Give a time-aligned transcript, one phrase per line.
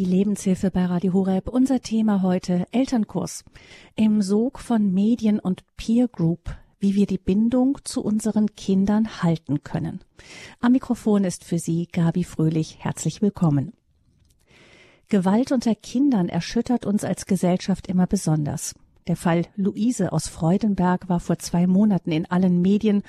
[0.00, 1.46] Die Lebenshilfe bei Radio Horeb.
[1.46, 3.44] Unser Thema heute Elternkurs.
[3.96, 9.62] Im Sog von Medien und Peer Group, wie wir die Bindung zu unseren Kindern halten
[9.62, 10.00] können.
[10.58, 12.78] Am Mikrofon ist für Sie Gabi Fröhlich.
[12.80, 13.74] Herzlich willkommen.
[15.08, 18.74] Gewalt unter Kindern erschüttert uns als Gesellschaft immer besonders.
[19.06, 23.02] Der Fall Luise aus Freudenberg war vor zwei Monaten in allen Medien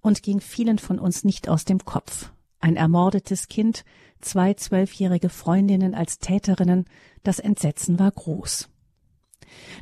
[0.00, 2.30] und ging vielen von uns nicht aus dem Kopf.
[2.60, 3.84] Ein ermordetes Kind,
[4.20, 6.86] zwei zwölfjährige Freundinnen als Täterinnen,
[7.22, 8.68] das Entsetzen war groß.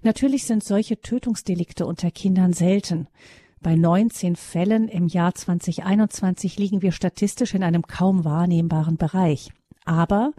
[0.03, 3.09] Natürlich sind solche Tötungsdelikte unter Kindern selten.
[3.61, 9.53] Bei 19 Fällen im Jahr 2021 liegen wir statistisch in einem kaum wahrnehmbaren Bereich.
[9.85, 10.33] Aber,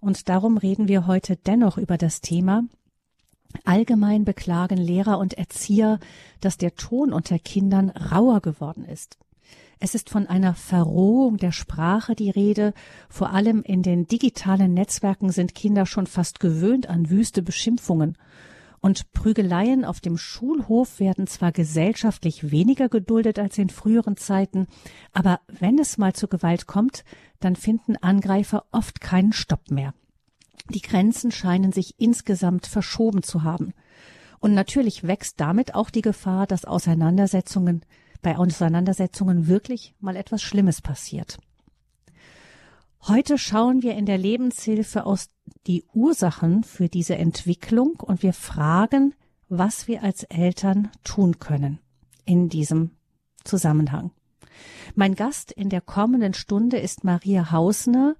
[0.00, 2.64] und darum reden wir heute dennoch über das Thema,
[3.64, 5.98] allgemein beklagen Lehrer und Erzieher,
[6.40, 9.18] dass der Ton unter Kindern rauer geworden ist.
[9.80, 12.74] Es ist von einer Verrohung der Sprache die Rede.
[13.08, 18.16] Vor allem in den digitalen Netzwerken sind Kinder schon fast gewöhnt an wüste Beschimpfungen.
[18.80, 24.66] Und Prügeleien auf dem Schulhof werden zwar gesellschaftlich weniger geduldet als in früheren Zeiten,
[25.14, 27.02] aber wenn es mal zu Gewalt kommt,
[27.40, 29.94] dann finden Angreifer oft keinen Stopp mehr.
[30.68, 33.72] Die Grenzen scheinen sich insgesamt verschoben zu haben.
[34.38, 37.86] Und natürlich wächst damit auch die Gefahr, dass Auseinandersetzungen
[38.24, 41.38] bei Auseinandersetzungen wirklich mal etwas Schlimmes passiert.
[43.06, 45.28] Heute schauen wir in der Lebenshilfe aus
[45.66, 49.14] die Ursachen für diese Entwicklung und wir fragen,
[49.50, 51.78] was wir als Eltern tun können
[52.24, 52.92] in diesem
[53.44, 54.10] Zusammenhang.
[54.94, 58.16] Mein Gast in der kommenden Stunde ist Maria Hausner.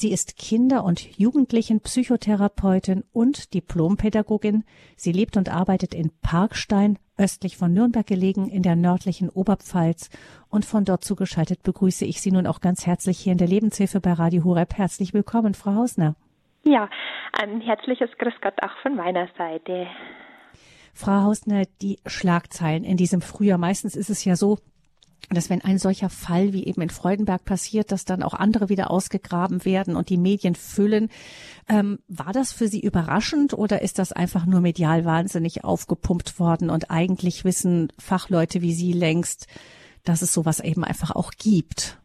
[0.00, 4.62] Sie ist Kinder- und Jugendlichenpsychotherapeutin und Diplompädagogin.
[4.94, 10.10] Sie lebt und arbeitet in Parkstein, östlich von Nürnberg gelegen, in der nördlichen Oberpfalz.
[10.50, 13.98] Und von dort zugeschaltet begrüße ich Sie nun auch ganz herzlich hier in der Lebenshilfe
[13.98, 14.74] bei Radio Horeb.
[14.74, 16.14] Herzlich willkommen, Frau Hausner.
[16.62, 16.88] Ja,
[17.32, 19.88] ein herzliches Grüß Gott auch von meiner Seite.
[20.94, 24.58] Frau Hausner, die Schlagzeilen in diesem Frühjahr, meistens ist es ja so,
[25.30, 28.90] dass wenn ein solcher Fall wie eben in Freudenberg passiert, dass dann auch andere wieder
[28.90, 31.10] ausgegraben werden und die Medien füllen.
[31.68, 36.70] Ähm, war das für Sie überraschend oder ist das einfach nur medial wahnsinnig aufgepumpt worden
[36.70, 39.46] und eigentlich wissen Fachleute wie Sie längst,
[40.04, 41.98] dass es sowas eben einfach auch gibt?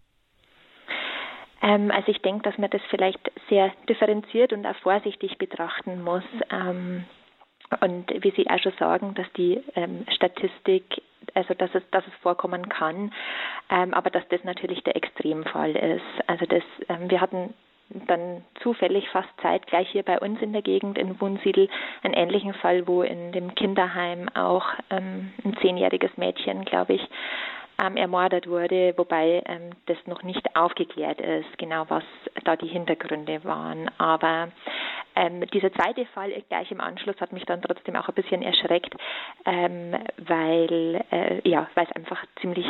[1.62, 6.24] Ähm, also ich denke, dass man das vielleicht sehr differenziert und auch vorsichtig betrachten muss.
[6.51, 7.06] Ähm,
[7.81, 11.01] und wie Sie auch schon sagen, dass die ähm, Statistik
[11.35, 13.11] also dass es, dass es vorkommen kann,
[13.69, 16.29] ähm, aber dass das natürlich der Extremfall ist.
[16.29, 17.53] Also das, ähm, wir hatten
[18.07, 21.69] dann zufällig fast zeitgleich hier bei uns in der Gegend in Wunsiedel
[22.01, 27.01] einen ähnlichen Fall, wo in dem Kinderheim auch ähm, ein zehnjähriges Mädchen, glaube ich,
[27.83, 32.03] ähm, ermordet wurde, wobei ähm, das noch nicht aufgeklärt ist, genau was
[32.45, 33.89] da die Hintergründe waren.
[33.97, 34.50] Aber
[35.16, 38.96] ähm, dieser zweite Fall gleich im Anschluss hat mich dann trotzdem auch ein bisschen erschreckt,
[39.46, 42.66] ähm, weil äh, ja, weil es einfach ziemlich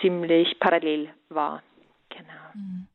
[0.00, 1.62] ziemlich parallel war.
[2.08, 2.86] Genau.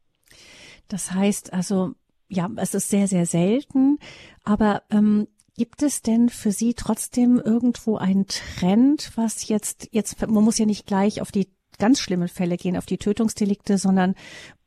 [0.89, 1.93] Das heißt also,
[2.27, 3.99] ja, es ist sehr sehr selten,
[4.43, 5.27] aber ähm,
[5.59, 10.65] Gibt es denn für Sie trotzdem irgendwo einen Trend, was jetzt, jetzt, man muss ja
[10.65, 14.15] nicht gleich auf die ganz schlimmen Fälle gehen, auf die Tötungsdelikte, sondern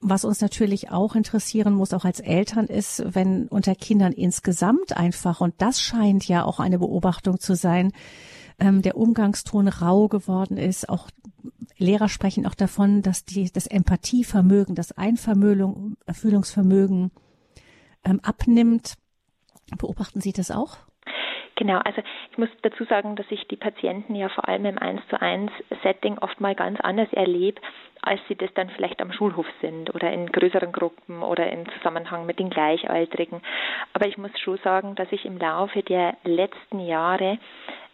[0.01, 5.41] was uns natürlich auch interessieren muss, auch als Eltern, ist, wenn unter Kindern insgesamt einfach,
[5.41, 7.93] und das scheint ja auch eine Beobachtung zu sein,
[8.59, 10.89] ähm, der Umgangston rau geworden ist.
[10.89, 11.09] Auch
[11.79, 17.11] Lehrer sprechen auch davon, dass die, das Empathievermögen, das Einfühlungsvermögen
[18.05, 18.95] ähm, abnimmt.
[19.79, 20.77] Beobachten Sie das auch?
[21.63, 22.03] Genau, also
[22.33, 25.49] ich muss dazu sagen, dass ich die Patienten ja vor allem im 1 zu 1
[25.85, 27.61] Setting oft mal ganz anders erlebe,
[28.01, 32.27] als sie das dann vielleicht am Schulhof sind oder in größeren Gruppen oder im Zusammenhang
[32.27, 33.43] mit den Gleichaltrigen.
[33.93, 37.39] Aber ich muss schon sagen, dass ich im Laufe der letzten Jahre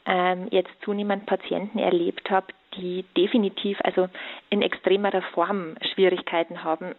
[0.07, 4.09] ähm, jetzt zunehmend Patienten erlebt habe, die definitiv also
[4.49, 6.95] in extremerer Form Schwierigkeiten haben,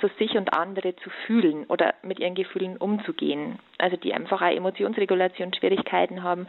[0.00, 3.58] so sich und andere zu fühlen oder mit ihren Gefühlen umzugehen.
[3.78, 6.46] Also die einfach auch Emotionsregulationsschwierigkeiten haben.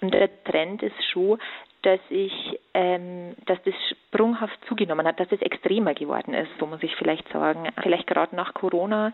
[0.00, 1.38] Und der Trend ist schon,
[1.82, 2.32] dass ich,
[2.74, 7.26] ähm, dass das sprunghaft zugenommen hat, dass es extremer geworden ist, so muss ich vielleicht
[7.32, 7.68] sagen.
[7.82, 9.12] Vielleicht gerade nach Corona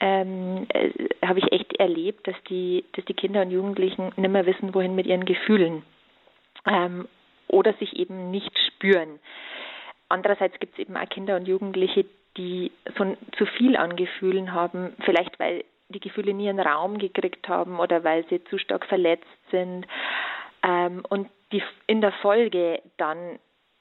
[0.00, 0.90] ähm, äh,
[1.24, 4.94] habe ich echt erlebt, dass die, dass die Kinder und Jugendlichen nicht mehr wissen, wohin
[4.94, 5.82] mit ihren Gefühlen
[6.66, 7.06] ähm,
[7.46, 9.20] oder sich eben nicht spüren.
[10.08, 12.04] Andererseits gibt es eben auch Kinder und Jugendliche,
[12.36, 17.48] die so zu viel an Gefühlen haben, vielleicht weil die Gefühle nie einen Raum gekriegt
[17.48, 19.86] haben oder weil sie zu stark verletzt sind
[20.62, 23.38] ähm, und die in der Folge dann,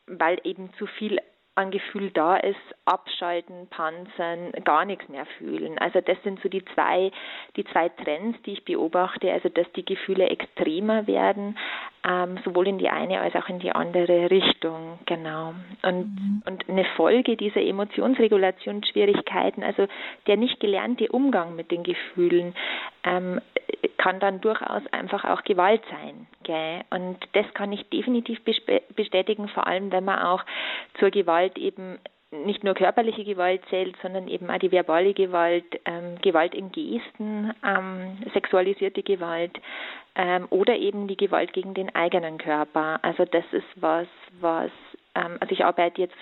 [0.08, 1.20] weil eben zu viel
[1.60, 5.78] an Gefühl da ist, abschalten, panzern, gar nichts mehr fühlen.
[5.78, 7.12] Also das sind so die zwei,
[7.58, 11.58] die zwei Trends, die ich beobachte, also dass die Gefühle extremer werden,
[12.08, 15.54] ähm, sowohl in die eine als auch in die andere Richtung, genau.
[15.84, 16.44] Und, mhm.
[16.46, 19.86] und eine Folge dieser Emotionsregulationsschwierigkeiten, also
[20.28, 22.56] der nicht gelernte Umgang mit den Gefühlen,
[23.04, 23.42] ähm,
[23.98, 26.28] kann dann durchaus einfach auch Gewalt sein.
[26.44, 26.82] Gell?
[26.90, 28.40] Und das kann ich definitiv
[28.96, 30.44] bestätigen, vor allem wenn man auch
[31.00, 32.00] zur Gewalt eben
[32.32, 37.54] nicht nur körperliche Gewalt zählt, sondern eben auch die verbale Gewalt, ähm, Gewalt in Gesten,
[37.66, 39.60] ähm, sexualisierte Gewalt
[40.16, 43.00] ähm, oder eben die Gewalt gegen den eigenen Körper.
[43.02, 44.08] Also das ist was,
[44.40, 44.72] was,
[45.16, 46.18] ähm, also ich arbeite jetzt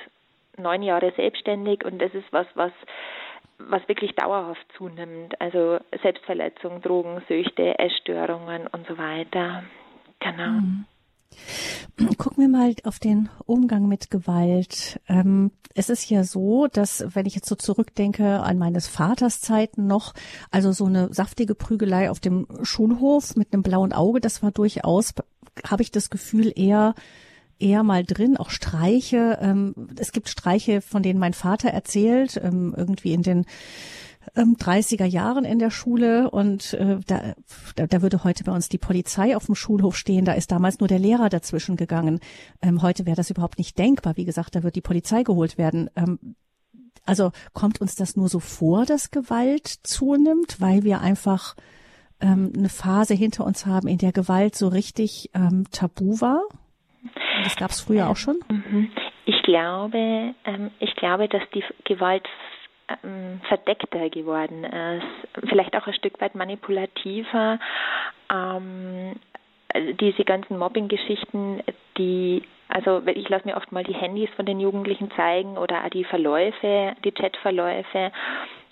[0.58, 2.72] neun Jahre selbstständig und das ist was, was
[3.60, 5.40] was wirklich dauerhaft zunimmt.
[5.42, 9.64] Also Selbstverletzung, Drogensüchte, Essstörungen und so weiter.
[10.20, 10.62] Genau.
[10.62, 10.86] Mhm.
[12.18, 15.00] Gucken wir mal auf den Umgang mit Gewalt.
[15.08, 19.88] Ähm, es ist ja so, dass wenn ich jetzt so zurückdenke an meines Vaters Zeiten
[19.88, 20.14] noch,
[20.52, 25.14] also so eine saftige Prügelei auf dem Schulhof mit einem blauen Auge, das war durchaus,
[25.68, 26.96] habe ich das Gefühl, eher
[27.60, 29.38] eher mal drin, auch Streiche.
[29.42, 33.46] Ähm, es gibt Streiche, von denen mein Vater erzählt, ähm, irgendwie in den
[34.36, 37.34] 30er ähm, Jahren in der Schule und äh, da,
[37.76, 40.26] da, da würde heute bei uns die Polizei auf dem Schulhof stehen.
[40.26, 42.20] Da ist damals nur der Lehrer dazwischen gegangen.
[42.62, 44.18] Ähm, heute wäre das überhaupt nicht denkbar.
[44.18, 45.90] Wie gesagt, da wird die Polizei geholt werden.
[45.96, 46.36] Ähm,
[47.06, 51.56] also kommt uns das nur so vor, dass Gewalt zunimmt, weil wir einfach
[52.20, 56.42] ähm, eine Phase hinter uns haben, in der Gewalt so richtig ähm, tabu war?
[57.44, 58.40] Das gab es früher auch schon?
[58.50, 58.92] Mhm.
[59.26, 62.28] Ich glaube, ähm, ich glaube, dass die Gewalt
[63.04, 67.60] ähm, verdeckter geworden ist, vielleicht auch ein Stück weit manipulativer.
[68.32, 69.16] Ähm,
[69.74, 71.62] also diese ganzen Mobbing-Geschichten,
[71.98, 76.04] die also ich lasse mir oft mal die Handys von den Jugendlichen zeigen oder die
[76.04, 78.12] Verläufe, die Chatverläufe.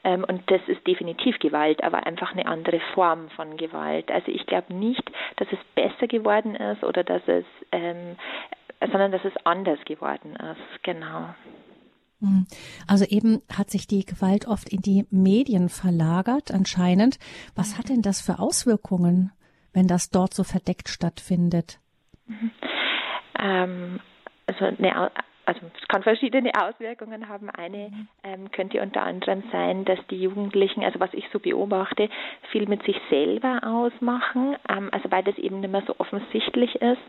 [0.05, 4.11] Ähm, und das ist definitiv Gewalt, aber einfach eine andere Form von Gewalt.
[4.11, 5.03] Also ich glaube nicht,
[5.37, 8.15] dass es besser geworden ist oder dass es, ähm,
[8.79, 10.83] sondern dass es anders geworden ist.
[10.83, 11.33] Genau.
[12.21, 12.45] Hm.
[12.87, 17.17] Also eben hat sich die Gewalt oft in die Medien verlagert, anscheinend.
[17.55, 19.31] Was hat denn das für Auswirkungen,
[19.73, 21.79] wenn das dort so verdeckt stattfindet?
[22.27, 22.51] Mhm.
[23.39, 23.99] Ähm,
[24.45, 25.11] also eine
[25.45, 27.50] also es kann verschiedene Auswirkungen haben.
[27.50, 28.07] Eine mhm.
[28.24, 32.09] ähm, könnte unter anderem sein, dass die Jugendlichen, also was ich so beobachte,
[32.51, 37.01] viel mit sich selber ausmachen, ähm, also weil das eben nicht mehr so offensichtlich ist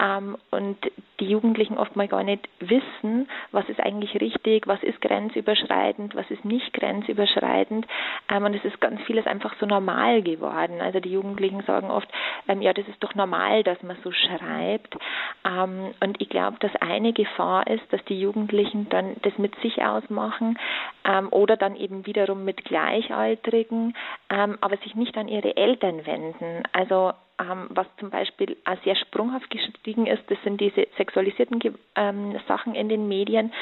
[0.00, 0.78] ähm, und
[1.20, 6.30] die Jugendlichen oft mal gar nicht wissen, was ist eigentlich richtig, was ist grenzüberschreitend, was
[6.30, 7.86] ist nicht grenzüberschreitend
[8.28, 10.80] ähm, und es ist ganz vieles einfach so normal geworden.
[10.80, 12.08] Also die Jugendlichen sagen oft,
[12.48, 14.96] ähm, ja, das ist doch normal, dass man so schreibt
[15.44, 19.82] ähm, und ich glaube, dass eine Gefahr ist, dass die Jugendlichen dann das mit sich
[19.82, 20.58] ausmachen
[21.04, 23.94] ähm, oder dann eben wiederum mit Gleichaltrigen,
[24.30, 26.64] ähm, aber sich nicht an ihre Eltern wenden.
[26.72, 31.60] Also ähm, was zum Beispiel auch sehr sprunghaft gestiegen ist, das sind diese sexualisierten
[31.94, 33.52] ähm, Sachen in den Medien.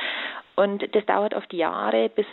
[0.54, 2.26] Und das dauert oft Jahre, bis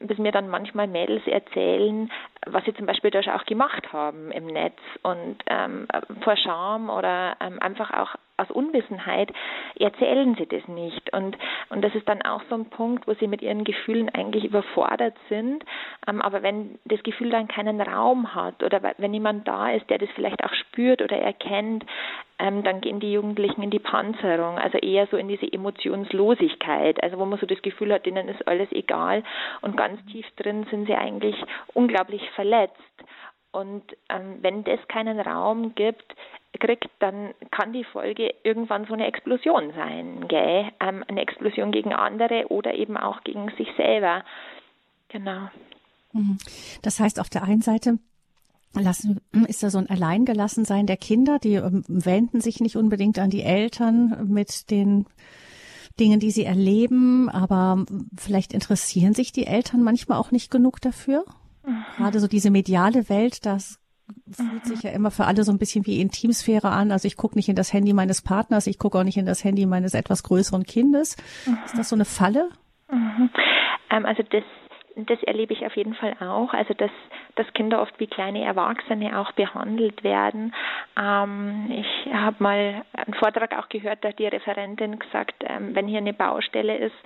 [0.00, 2.10] bis mir dann manchmal Mädels erzählen,
[2.46, 5.86] was sie zum Beispiel schon auch gemacht haben im Netz und ähm,
[6.22, 9.30] vor Scham oder ähm, einfach auch aus Unwissenheit
[9.78, 11.12] erzählen sie das nicht.
[11.12, 11.36] Und,
[11.68, 15.14] und das ist dann auch so ein Punkt, wo sie mit ihren Gefühlen eigentlich überfordert
[15.28, 15.64] sind.
[16.08, 19.98] Ähm, aber wenn das Gefühl dann keinen Raum hat oder wenn jemand da ist, der
[19.98, 21.84] das vielleicht auch spürt oder erkennt,
[22.40, 27.18] ähm, dann gehen die Jugendlichen in die Panzerung, also eher so in diese Emotionslosigkeit, also
[27.18, 29.22] wo man so das Gefühl hat, denen ist alles egal
[29.60, 31.36] und ganz tief drin sind sie eigentlich
[31.74, 32.74] unglaublich verletzt.
[33.52, 36.14] Und ähm, wenn das keinen Raum gibt,
[36.60, 40.70] kriegt, dann kann die Folge irgendwann so eine Explosion sein, gell?
[40.80, 44.24] Ähm, eine Explosion gegen andere oder eben auch gegen sich selber.
[45.08, 45.48] Genau.
[46.12, 46.38] Mhm.
[46.82, 47.98] Das heißt, auf der einen Seite
[48.74, 53.30] lassen, ist da so ein Alleingelassensein der Kinder, die ähm, wenden sich nicht unbedingt an
[53.30, 55.06] die Eltern mit den
[55.98, 57.84] Dingen, die sie erleben, aber
[58.16, 61.24] vielleicht interessieren sich die Eltern manchmal auch nicht genug dafür.
[61.66, 61.84] Mhm.
[61.96, 63.78] Gerade so diese mediale Welt, das
[64.30, 66.90] fühlt sich ja immer für alle so ein bisschen wie Intimsphäre an.
[66.90, 69.44] Also ich gucke nicht in das Handy meines Partners, ich gucke auch nicht in das
[69.44, 71.16] Handy meines etwas größeren Kindes.
[71.46, 71.58] Mhm.
[71.64, 72.48] Ist das so eine Falle?
[72.90, 73.30] Mhm.
[73.90, 74.44] Ähm, also das
[75.06, 76.52] das erlebe ich auf jeden Fall auch.
[76.52, 76.90] Also dass,
[77.36, 80.54] dass Kinder oft wie kleine Erwachsene auch behandelt werden.
[80.98, 85.86] Ähm, ich habe mal einen Vortrag auch gehört, da hat die Referentin gesagt, ähm, wenn
[85.86, 86.96] hier eine Baustelle ist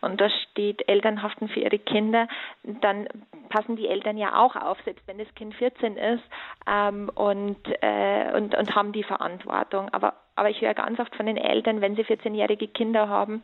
[0.00, 2.28] und da steht Eltern haften für ihre Kinder,
[2.62, 3.08] dann
[3.48, 6.24] passen die Eltern ja auch auf, selbst wenn das Kind 14 ist
[6.66, 9.88] ähm, und, äh, und, und haben die Verantwortung.
[9.92, 13.42] Aber aber ich höre ganz oft von den Eltern, wenn sie 14-jährige Kinder haben,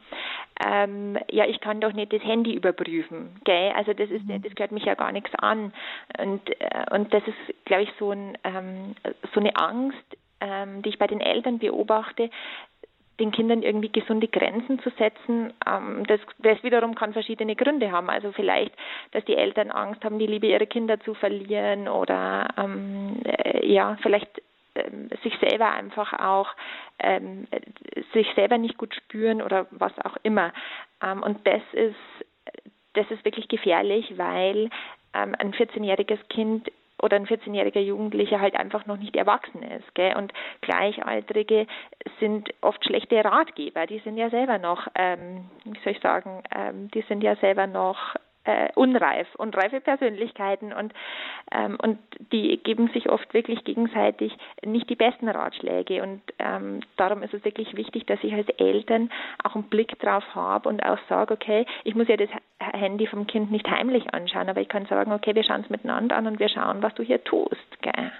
[0.64, 3.72] ähm, ja, ich kann doch nicht das Handy überprüfen, gell?
[3.76, 4.42] Also das ist, mhm.
[4.42, 5.72] das gehört mich ja gar nichts an.
[6.18, 8.94] Und, äh, und das ist, glaube ich, so, ein, ähm,
[9.32, 9.98] so eine Angst,
[10.40, 12.30] ähm, die ich bei den Eltern beobachte,
[13.20, 15.52] den Kindern irgendwie gesunde Grenzen zu setzen.
[15.66, 18.08] Ähm, das, das wiederum kann verschiedene Gründe haben.
[18.08, 18.72] Also vielleicht,
[19.12, 23.96] dass die Eltern Angst haben, die Liebe ihrer Kinder zu verlieren oder ähm, äh, ja,
[24.02, 24.42] vielleicht
[25.22, 26.48] sich selber einfach auch
[26.98, 27.46] ähm,
[28.12, 30.52] sich selber nicht gut spüren oder was auch immer.
[31.02, 31.96] Ähm, und das ist
[32.94, 34.70] das ist wirklich gefährlich, weil
[35.14, 36.70] ähm, ein 14-jähriges Kind
[37.02, 39.94] oder ein 14-jähriger Jugendlicher halt einfach noch nicht erwachsen ist.
[39.94, 40.16] Gell?
[40.16, 41.66] Und Gleichaltrige
[42.18, 43.86] sind oft schlechte Ratgeber.
[43.86, 47.66] Die sind ja selber noch, ähm, wie soll ich sagen, ähm, die sind ja selber
[47.66, 50.92] noch äh, unreif, unreife Persönlichkeiten und,
[51.52, 51.98] ähm, und
[52.32, 54.32] die geben sich oft wirklich gegenseitig
[54.64, 59.10] nicht die besten Ratschläge und ähm, darum ist es wirklich wichtig, dass ich als Eltern
[59.44, 63.26] auch einen Blick drauf habe und auch sage, okay, ich muss ja das Handy vom
[63.26, 66.38] Kind nicht heimlich anschauen, aber ich kann sagen, okay, wir schauen es miteinander an und
[66.38, 67.82] wir schauen, was du hier tust.
[67.82, 68.10] Gell?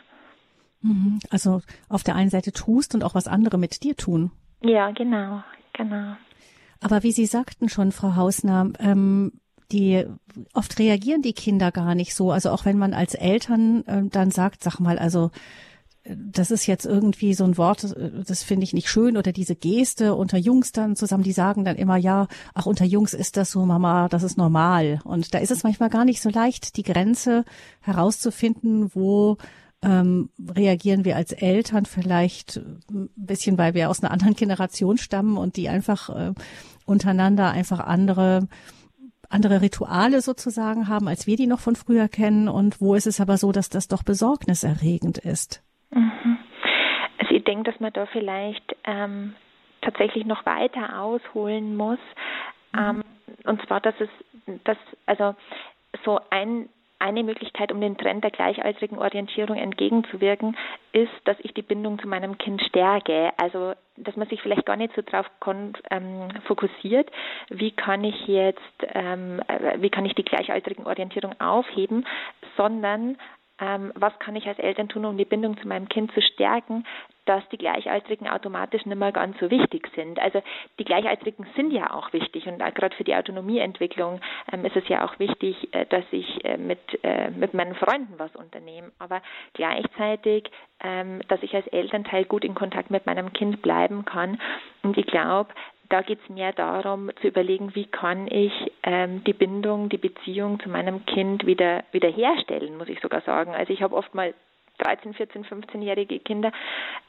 [0.82, 1.18] Mhm.
[1.30, 4.30] Also auf der einen Seite tust und auch was andere mit dir tun.
[4.62, 6.16] Ja, genau, genau.
[6.82, 9.32] Aber wie Sie sagten schon, Frau Hausner, ähm,
[9.72, 10.04] die
[10.52, 12.30] oft reagieren die Kinder gar nicht so.
[12.30, 15.30] Also auch wenn man als Eltern äh, dann sagt, sag mal, also
[16.04, 19.32] äh, das ist jetzt irgendwie so ein Wort, äh, das finde ich nicht schön oder
[19.32, 23.36] diese Geste unter Jungs dann zusammen, die sagen dann immer, ja, ach, unter Jungs ist
[23.36, 25.00] das so, Mama, das ist normal.
[25.04, 27.44] Und da ist es manchmal gar nicht so leicht, die Grenze
[27.80, 29.36] herauszufinden, wo
[29.82, 32.60] ähm, reagieren wir als Eltern vielleicht
[32.90, 36.34] ein bisschen, weil wir aus einer anderen Generation stammen und die einfach äh,
[36.84, 38.48] untereinander einfach andere
[39.30, 43.20] andere Rituale sozusagen haben, als wir die noch von früher kennen und wo ist es
[43.20, 45.62] aber so, dass das doch besorgniserregend ist?
[45.90, 46.38] Mhm.
[47.18, 49.34] Also ich denke, dass man da vielleicht ähm,
[49.82, 51.98] tatsächlich noch weiter ausholen muss.
[52.72, 52.78] Mhm.
[52.78, 53.04] Ähm,
[53.44, 54.08] und zwar, dass es,
[54.64, 55.34] dass, also
[56.04, 56.68] so ein
[57.00, 60.56] eine Möglichkeit, um den Trend der gleichaltrigen Orientierung entgegenzuwirken,
[60.92, 63.32] ist, dass ich die Bindung zu meinem Kind stärke.
[63.36, 65.26] Also, dass man sich vielleicht gar nicht so darauf
[65.90, 67.10] ähm, fokussiert,
[67.48, 68.60] wie kann ich jetzt,
[68.94, 72.06] ähm, äh, wie kann ich die gleichaltrigen Orientierung aufheben,
[72.56, 73.16] sondern
[73.60, 76.84] ähm, was kann ich als Eltern tun, um die Bindung zu meinem Kind zu stärken,
[77.26, 80.18] dass die Gleichaltrigen automatisch nicht mehr ganz so wichtig sind.
[80.18, 80.42] Also
[80.78, 84.20] die Gleichaltrigen sind ja auch wichtig und gerade für die Autonomieentwicklung
[84.52, 88.14] ähm, ist es ja auch wichtig, äh, dass ich äh, mit, äh, mit meinen Freunden
[88.18, 89.22] was unternehme, aber
[89.54, 90.50] gleichzeitig,
[90.82, 94.40] ähm, dass ich als Elternteil gut in Kontakt mit meinem Kind bleiben kann.
[94.82, 95.50] Und ich glaube,
[95.90, 98.52] da geht es mehr darum zu überlegen, wie kann ich
[98.84, 103.54] ähm, die Bindung, die Beziehung zu meinem Kind wieder wiederherstellen, muss ich sogar sagen.
[103.54, 104.32] Also ich habe oft mal
[104.78, 106.52] 13, 14, 15-jährige Kinder,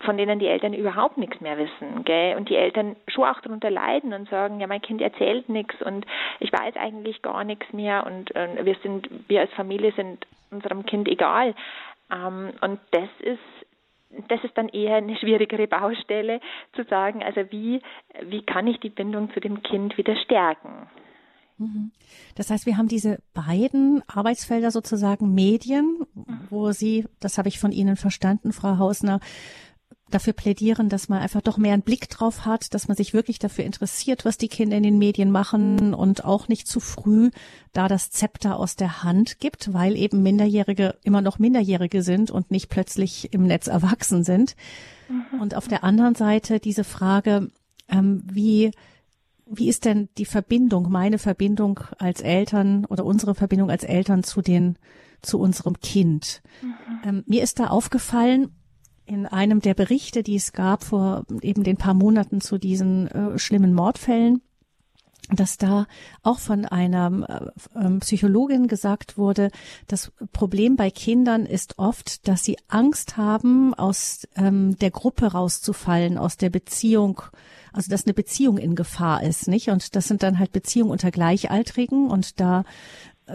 [0.02, 2.36] von denen die Eltern überhaupt nichts mehr wissen, gell?
[2.36, 6.06] Und die Eltern schon auch darunter leiden und sagen, ja, mein Kind erzählt nichts und
[6.40, 10.86] ich weiß eigentlich gar nichts mehr und äh, wir sind, wir als Familie sind unserem
[10.86, 11.56] Kind egal.
[12.12, 13.40] Ähm, und das ist
[14.28, 16.40] das ist dann eher eine schwierigere Baustelle,
[16.74, 17.82] zu sagen, also wie,
[18.24, 20.88] wie kann ich die Bindung zu dem Kind wieder stärken?
[21.58, 21.92] Mhm.
[22.36, 26.00] Das heißt, wir haben diese beiden Arbeitsfelder sozusagen Medien,
[26.50, 29.20] wo Sie, das habe ich von Ihnen verstanden, Frau Hausner,
[30.12, 33.40] dafür plädieren, dass man einfach doch mehr einen Blick drauf hat, dass man sich wirklich
[33.40, 37.32] dafür interessiert, was die Kinder in den Medien machen und auch nicht zu früh
[37.74, 42.52] da das Zepter aus der Hand gibt, weil eben Minderjährige immer noch Minderjährige sind und
[42.52, 44.56] nicht plötzlich im Netz erwachsen sind.
[45.10, 45.42] Mhm.
[45.42, 47.50] Und auf der anderen Seite diese Frage,
[47.90, 48.72] ähm, wie
[49.54, 54.42] wie ist denn die Verbindung, meine Verbindung als Eltern oder unsere Verbindung als Eltern zu
[54.42, 54.78] den,
[55.22, 56.42] zu unserem Kind?
[56.62, 56.74] Mhm.
[57.04, 58.56] Ähm, mir ist da aufgefallen,
[59.06, 63.40] in einem der Berichte, die es gab vor eben den paar Monaten zu diesen äh,
[63.40, 64.42] schlimmen Mordfällen,
[65.30, 65.88] dass da
[66.24, 69.52] auch von einer äh, ähm, Psychologin gesagt wurde,
[69.88, 76.18] das Problem bei Kindern ist oft, dass sie Angst haben, aus ähm, der Gruppe rauszufallen,
[76.18, 77.22] aus der Beziehung,
[77.72, 79.70] also dass eine Beziehung in Gefahr ist, nicht?
[79.70, 82.64] Und das sind dann halt Beziehungen unter Gleichaltrigen und da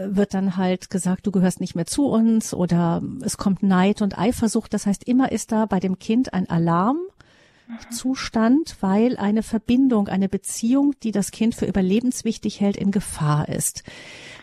[0.05, 4.17] wird dann halt gesagt, du gehörst nicht mehr zu uns oder es kommt Neid und
[4.17, 4.73] Eifersucht.
[4.73, 10.93] Das heißt, immer ist da bei dem Kind ein Alarmzustand, weil eine Verbindung, eine Beziehung,
[11.03, 13.83] die das Kind für überlebenswichtig hält, in Gefahr ist.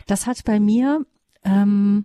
[0.06, 1.06] Das hat bei mir
[1.44, 2.04] ähm,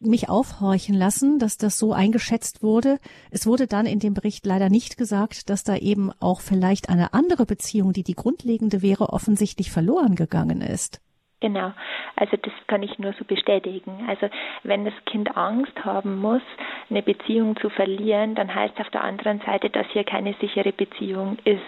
[0.00, 2.98] mich aufhorchen lassen, dass das so eingeschätzt wurde.
[3.30, 7.14] Es wurde dann in dem Bericht leider nicht gesagt, dass da eben auch vielleicht eine
[7.14, 11.00] andere Beziehung, die die grundlegende wäre, offensichtlich verloren gegangen ist.
[11.40, 11.72] Genau,
[12.16, 14.06] also das kann ich nur so bestätigen.
[14.08, 14.28] Also
[14.64, 16.42] wenn das Kind Angst haben muss,
[16.90, 21.38] eine Beziehung zu verlieren, dann heißt auf der anderen Seite, dass hier keine sichere Beziehung
[21.44, 21.62] ist.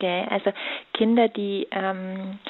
[0.00, 0.26] Gell?
[0.28, 0.52] Also
[0.92, 2.40] Kinder, die ähm,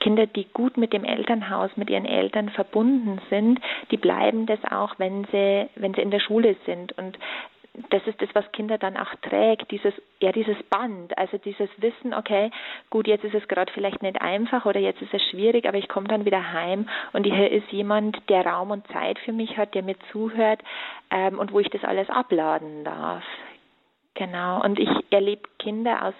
[0.00, 4.94] Kinder, die gut mit dem Elternhaus, mit ihren Eltern verbunden sind, die bleiben das auch,
[4.98, 6.92] wenn sie, wenn sie in der Schule sind.
[6.98, 7.18] Und
[7.90, 12.12] das ist das, was Kinder dann auch trägt, dieses, ja, dieses Band, also dieses Wissen,
[12.12, 12.50] okay,
[12.90, 15.88] gut, jetzt ist es gerade vielleicht nicht einfach oder jetzt ist es schwierig, aber ich
[15.88, 19.74] komme dann wieder heim und hier ist jemand, der Raum und Zeit für mich hat,
[19.74, 20.60] der mir zuhört
[21.10, 23.24] ähm, und wo ich das alles abladen darf.
[24.14, 24.62] Genau.
[24.62, 26.14] Und ich erlebe Kinder aus,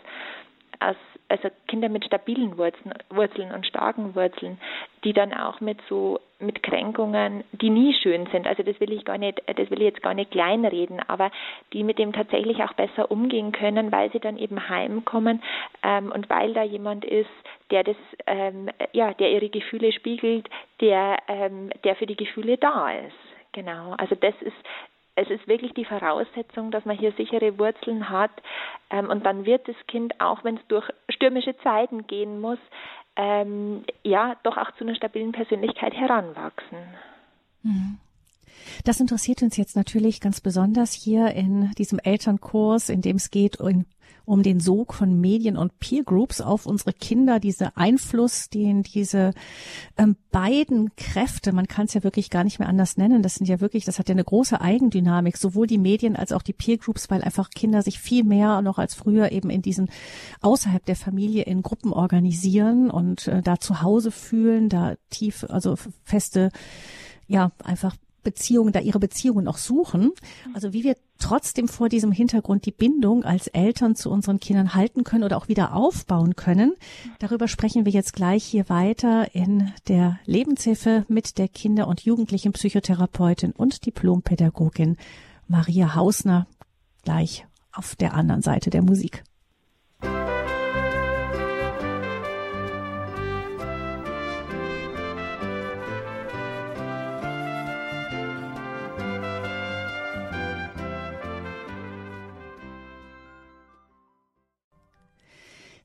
[0.90, 0.96] aus
[1.32, 4.58] also Kinder mit stabilen Wurzeln, Wurzeln und starken Wurzeln,
[5.02, 8.46] die dann auch mit so mit Kränkungen, die nie schön sind.
[8.46, 11.30] Also das will ich gar nicht, das will ich jetzt gar nicht kleinreden, aber
[11.72, 15.42] die mit dem tatsächlich auch besser umgehen können, weil sie dann eben heimkommen
[15.82, 17.30] ähm, und weil da jemand ist,
[17.70, 17.96] der das,
[18.26, 20.48] ähm, ja, der ihre Gefühle spiegelt,
[20.80, 23.16] der, ähm, der für die Gefühle da ist.
[23.52, 23.94] Genau.
[23.98, 24.56] Also das ist
[25.14, 28.30] es ist wirklich die Voraussetzung, dass man hier sichere Wurzeln hat.
[28.90, 32.58] Ähm, und dann wird das Kind, auch wenn es durch stürmische Zeiten gehen muss,
[33.16, 36.78] ähm, ja, doch auch zu einer stabilen Persönlichkeit heranwachsen.
[37.62, 37.98] Mhm.
[38.84, 43.60] Das interessiert uns jetzt natürlich ganz besonders hier in diesem Elternkurs, in dem es geht
[43.60, 43.84] um,
[44.24, 49.32] um den Sog von Medien und Peer Groups auf unsere Kinder, diese Einfluss, den diese
[49.96, 53.48] ähm, beiden Kräfte, man kann es ja wirklich gar nicht mehr anders nennen, das sind
[53.48, 56.78] ja wirklich, das hat ja eine große Eigendynamik, sowohl die Medien als auch die Peer
[56.78, 59.90] Groups, weil einfach Kinder sich viel mehr noch als früher eben in diesen
[60.40, 65.76] außerhalb der Familie in Gruppen organisieren und äh, da zu Hause fühlen, da tief, also
[66.04, 66.50] feste
[67.26, 70.12] ja, einfach Beziehungen, da ihre Beziehungen auch suchen.
[70.54, 75.04] Also wie wir trotzdem vor diesem Hintergrund die Bindung als Eltern zu unseren Kindern halten
[75.04, 76.74] können oder auch wieder aufbauen können.
[77.20, 83.52] Darüber sprechen wir jetzt gleich hier weiter in der Lebenshilfe mit der Kinder- und Jugendlichenpsychotherapeutin
[83.52, 84.96] und Diplompädagogin
[85.46, 86.46] Maria Hausner
[87.02, 89.24] gleich auf der anderen Seite der Musik.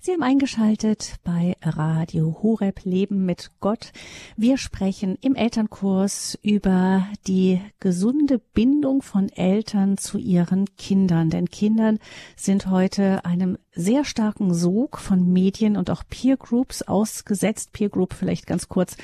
[0.08, 3.91] Sie haben eingeschaltet bei Radio Horeb Leben mit Gott.
[4.38, 11.30] Wir sprechen im Elternkurs über die gesunde Bindung von Eltern zu ihren Kindern.
[11.30, 12.00] Denn Kindern
[12.38, 17.74] sind heute einem sehr starken Sog von Medien und auch Peer Groups ausgesetzt.
[17.74, 18.96] Peer Group vielleicht ganz kurz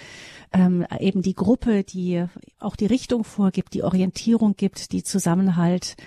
[0.53, 2.23] ähm, eben die Gruppe, die
[2.59, 5.97] auch die Richtung vorgibt, die Orientierung gibt, die Zusammenhalt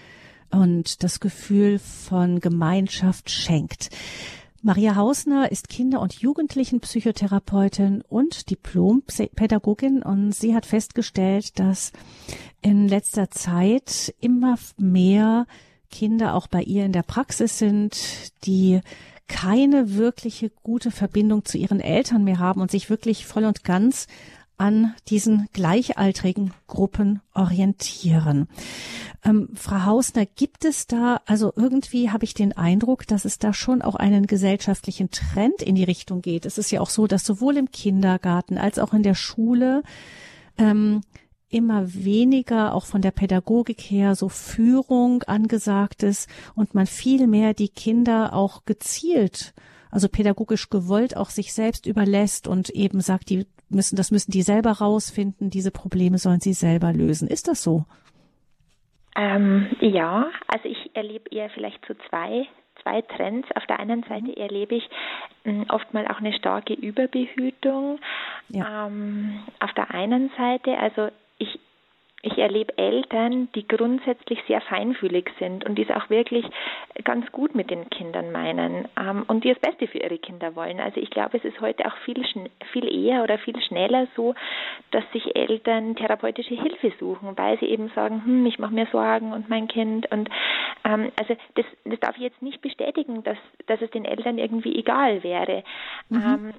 [0.50, 3.90] und das Gefühl von Gemeinschaft schenkt.
[4.66, 10.02] Maria Hausner ist Kinder- und Jugendlichenpsychotherapeutin und Diplompädagogin.
[10.02, 11.92] Und sie hat festgestellt, dass
[12.62, 15.46] in letzter Zeit immer mehr
[15.88, 17.96] Kinder auch bei ihr in der Praxis sind,
[18.44, 18.80] die
[19.28, 24.08] keine wirkliche gute Verbindung zu ihren Eltern mehr haben und sich wirklich voll und ganz
[24.58, 28.48] an diesen gleichaltrigen Gruppen orientieren.
[29.24, 33.52] Ähm, Frau Hausner, gibt es da, also irgendwie habe ich den Eindruck, dass es da
[33.52, 36.46] schon auch einen gesellschaftlichen Trend in die Richtung geht.
[36.46, 39.82] Es ist ja auch so, dass sowohl im Kindergarten als auch in der Schule
[40.56, 41.02] ähm,
[41.48, 47.54] immer weniger auch von der Pädagogik her so Führung angesagt ist und man viel mehr
[47.54, 49.54] die Kinder auch gezielt
[49.96, 54.42] also pädagogisch gewollt auch sich selbst überlässt und eben sagt, die müssen, das müssen die
[54.42, 57.28] selber rausfinden, diese Probleme sollen sie selber lösen.
[57.28, 57.84] Ist das so?
[59.16, 62.46] Ähm, ja, also ich erlebe eher vielleicht so zwei
[62.82, 63.48] zwei Trends.
[63.54, 64.88] Auf der einen Seite erlebe ich
[65.44, 67.98] hm, oftmal auch eine starke Überbehütung.
[68.48, 68.86] Ja.
[68.86, 71.58] Ähm, auf der einen Seite, also ich
[72.22, 76.44] ich erlebe Eltern, die grundsätzlich sehr feinfühlig sind und die es auch wirklich
[77.04, 80.80] ganz gut mit den Kindern meinen ähm, und die das Beste für ihre Kinder wollen.
[80.80, 82.24] Also ich glaube, es ist heute auch viel,
[82.72, 84.34] viel eher oder viel schneller so,
[84.90, 89.32] dass sich Eltern therapeutische Hilfe suchen, weil sie eben sagen, hm, ich mache mir Sorgen
[89.32, 90.28] und mein Kind und
[90.84, 94.76] ähm, also das, das darf ich jetzt nicht bestätigen, dass, dass es den Eltern irgendwie
[94.76, 95.62] egal wäre.
[96.08, 96.22] Mhm.
[96.22, 96.54] Ähm,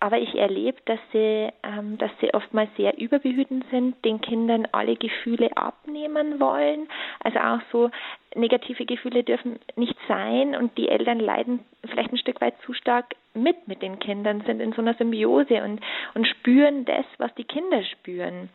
[0.00, 4.96] aber ich erlebe, dass sie, ähm, dass sie oftmals sehr überbehütend sind, den Kindern alle
[4.96, 6.88] Gefühle abnehmen wollen.
[7.20, 7.90] Also auch so
[8.34, 13.14] negative Gefühle dürfen nicht sein und die Eltern leiden vielleicht ein Stück weit zu stark
[13.34, 15.80] mit mit den Kindern, sind in so einer Symbiose und,
[16.14, 18.48] und spüren das, was die Kinder spüren.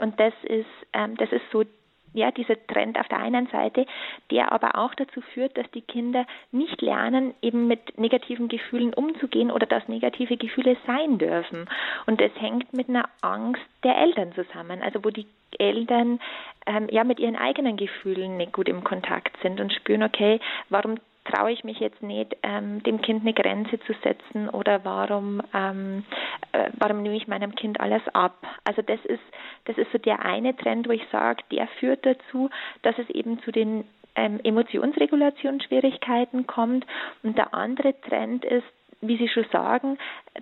[0.00, 1.64] Und das ist, ähm, das ist so
[2.14, 3.86] ja, dieser Trend auf der einen Seite,
[4.30, 9.50] der aber auch dazu führt, dass die Kinder nicht lernen, eben mit negativen Gefühlen umzugehen
[9.50, 11.68] oder dass negative Gefühle sein dürfen.
[12.06, 15.26] Und das hängt mit einer Angst der Eltern zusammen, also wo die
[15.58, 16.20] Eltern
[16.66, 20.96] ähm, ja mit ihren eigenen Gefühlen nicht gut im Kontakt sind und spüren, okay, warum
[21.24, 26.04] traue ich mich jetzt nicht, ähm, dem Kind eine Grenze zu setzen oder warum, ähm,
[26.52, 28.34] äh, warum nehme ich meinem Kind alles ab?
[28.64, 29.22] Also das ist,
[29.64, 32.50] das ist so der eine Trend, wo ich sage, der führt dazu,
[32.82, 36.86] dass es eben zu den ähm, Emotionsregulationsschwierigkeiten kommt.
[37.22, 38.66] Und der andere Trend ist,
[39.00, 39.98] wie Sie schon sagen,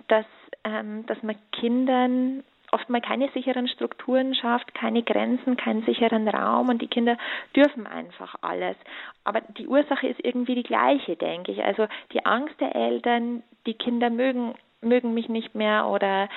[0.07, 0.25] dass,
[0.63, 6.69] ähm, dass man Kindern oft mal keine sicheren Strukturen schafft, keine Grenzen, keinen sicheren Raum
[6.69, 7.17] und die Kinder
[7.55, 8.75] dürfen einfach alles.
[9.23, 11.63] Aber die Ursache ist irgendwie die gleiche, denke ich.
[11.63, 16.27] Also die Angst der Eltern, die Kinder mögen mögen mich nicht mehr oder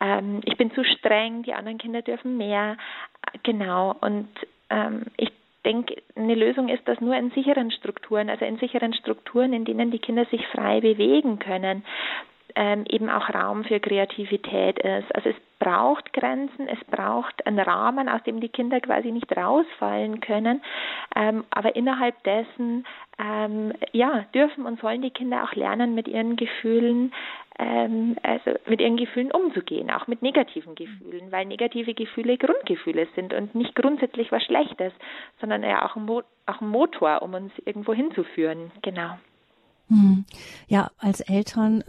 [0.00, 2.76] ähm, ich bin zu streng, die anderen Kinder dürfen mehr.
[3.42, 3.94] Genau.
[4.02, 4.28] Und
[4.68, 5.32] ähm, ich
[5.64, 9.90] denke, eine Lösung ist das nur in sicheren Strukturen, also in sicheren Strukturen, in denen
[9.90, 11.84] die Kinder sich frei bewegen können
[12.56, 15.14] ähm, eben auch Raum für Kreativität ist.
[15.14, 20.20] Also es braucht Grenzen, es braucht einen Rahmen, aus dem die Kinder quasi nicht rausfallen
[20.20, 20.62] können.
[21.14, 22.86] Ähm, aber innerhalb dessen
[23.18, 27.12] ähm, ja, dürfen und sollen die Kinder auch lernen, mit ihren Gefühlen
[27.58, 33.32] ähm, also mit ihren Gefühlen umzugehen, auch mit negativen Gefühlen, weil negative Gefühle Grundgefühle sind
[33.32, 34.92] und nicht grundsätzlich was Schlechtes,
[35.40, 38.70] sondern ja auch ein, Mo auch ein Motor, um uns irgendwo hinzuführen.
[38.82, 39.16] Genau.
[39.88, 40.24] Hm.
[40.66, 41.84] Ja, als Eltern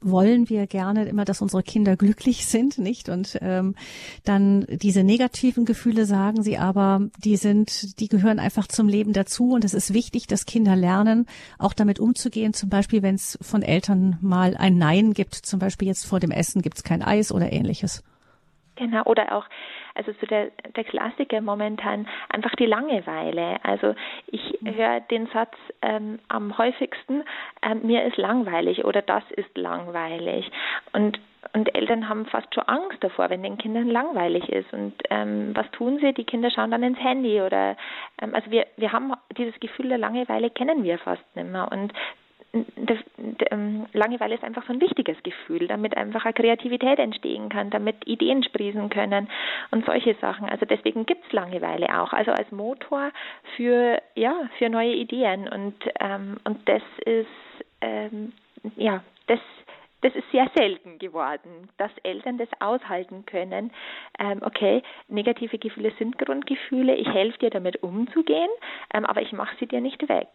[0.00, 3.08] wollen wir gerne immer, dass unsere Kinder glücklich sind, nicht?
[3.08, 3.76] Und ähm,
[4.24, 9.52] dann diese negativen Gefühle sagen sie aber, die sind, die gehören einfach zum Leben dazu
[9.52, 11.26] und es ist wichtig, dass Kinder lernen,
[11.58, 12.52] auch damit umzugehen.
[12.52, 16.32] Zum Beispiel, wenn es von Eltern mal ein Nein gibt, zum Beispiel jetzt vor dem
[16.32, 18.02] Essen gibt es kein Eis oder ähnliches.
[18.74, 19.46] Genau, oder auch,
[19.96, 23.58] also so der, der Klassiker momentan, einfach die Langeweile.
[23.64, 23.94] Also
[24.26, 24.74] ich mhm.
[24.74, 27.24] höre den Satz ähm, am häufigsten,
[27.62, 30.50] ähm, mir ist langweilig oder das ist langweilig.
[30.92, 31.18] Und
[31.52, 34.72] und Eltern haben fast schon Angst davor, wenn den Kindern langweilig ist.
[34.72, 36.12] Und ähm, was tun sie?
[36.12, 37.76] Die Kinder schauen dann ins Handy oder
[38.20, 41.70] ähm, also wir wir haben dieses Gefühl der Langeweile kennen wir fast nicht mehr.
[41.70, 41.92] Und
[42.76, 42.98] das,
[43.50, 48.06] ähm, Langeweile ist einfach so ein wichtiges Gefühl, damit einfach eine Kreativität entstehen kann, damit
[48.06, 49.28] Ideen sprießen können
[49.70, 50.48] und solche Sachen.
[50.48, 53.10] Also deswegen gibt es Langeweile auch, also als Motor
[53.56, 57.26] für ja für neue Ideen und ähm, und das ist
[57.80, 58.32] ähm,
[58.76, 59.40] ja das
[60.02, 63.72] das ist sehr selten geworden, dass Eltern das aushalten können.
[64.18, 68.50] Ähm, okay, negative Gefühle sind Grundgefühle, ich helfe dir damit umzugehen,
[68.92, 70.28] ähm, aber ich mache sie dir nicht weg.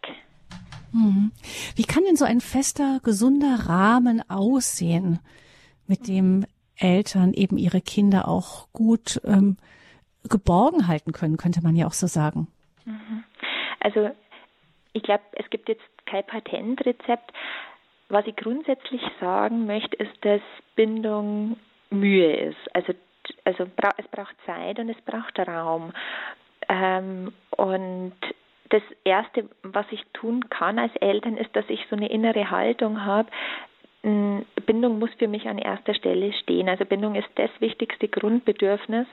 [0.94, 1.32] Mhm.
[1.76, 5.20] Wie kann denn so ein fester, gesunder Rahmen aussehen,
[5.88, 6.46] mit dem
[6.78, 9.58] Eltern eben ihre Kinder auch gut ähm,
[10.30, 12.48] geborgen halten können, könnte man ja auch so sagen.
[12.86, 13.24] Mhm.
[13.80, 14.10] Also
[14.94, 17.32] ich glaube, es gibt jetzt kein Patentrezept.
[18.12, 20.42] Was ich grundsätzlich sagen möchte, ist, dass
[20.76, 21.56] Bindung
[21.90, 22.76] Mühe ist.
[22.76, 22.94] Also,
[23.46, 25.94] also es braucht Zeit und es braucht Raum.
[26.68, 28.14] Ähm, und
[28.68, 33.06] das Erste, was ich tun kann als Eltern, ist, dass ich so eine innere Haltung
[33.06, 33.30] habe,
[34.02, 36.68] Bindung muss für mich an erster Stelle stehen.
[36.68, 39.08] Also Bindung ist das wichtigste Grundbedürfnis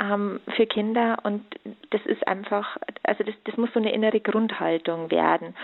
[0.00, 1.44] ähm, für Kinder und
[1.90, 5.54] das ist einfach, also das, das muss so eine innere Grundhaltung werden.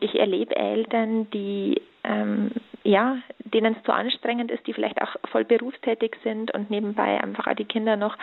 [0.00, 2.50] Ich erlebe Eltern, die ähm,
[2.82, 7.46] ja, denen es zu anstrengend ist, die vielleicht auch voll berufstätig sind und nebenbei einfach
[7.46, 8.16] auch die Kinder noch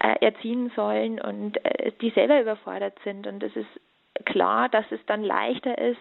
[0.00, 3.26] äh, erziehen sollen und äh, die selber überfordert sind.
[3.26, 3.68] Und es ist
[4.24, 6.00] klar, dass es dann leichter ist,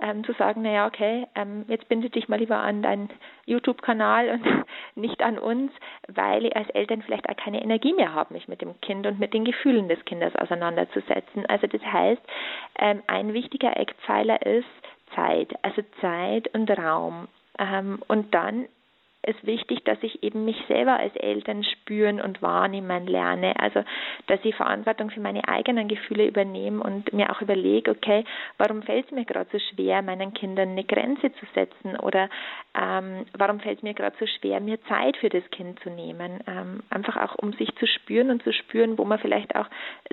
[0.00, 3.10] ähm, zu sagen, naja, okay, ähm, jetzt binde dich mal lieber an deinen
[3.46, 5.72] YouTube-Kanal und nicht an uns,
[6.08, 9.18] weil ich als Eltern vielleicht auch keine Energie mehr habe, mich mit dem Kind und
[9.18, 11.44] mit den Gefühlen des Kindes auseinanderzusetzen.
[11.46, 12.22] Also das heißt,
[12.78, 14.66] ähm, ein wichtiger Eckpfeiler ist
[15.14, 17.28] Zeit, also Zeit und Raum.
[17.58, 18.66] Ähm, und dann
[19.26, 23.58] ist wichtig, dass ich eben mich selber als Eltern spüren und wahrnehmen lerne.
[23.58, 23.82] Also,
[24.26, 28.24] dass ich Verantwortung für meine eigenen Gefühle übernehme und mir auch überlege, okay,
[28.58, 32.30] warum fällt es mir gerade so schwer, meinen Kindern eine Grenze zu setzen oder
[32.74, 36.42] ähm, warum fällt es mir gerade so schwer, mir Zeit für das Kind zu nehmen.
[36.46, 39.66] Ähm, einfach auch, um sich zu spüren und zu spüren, wo man vielleicht auch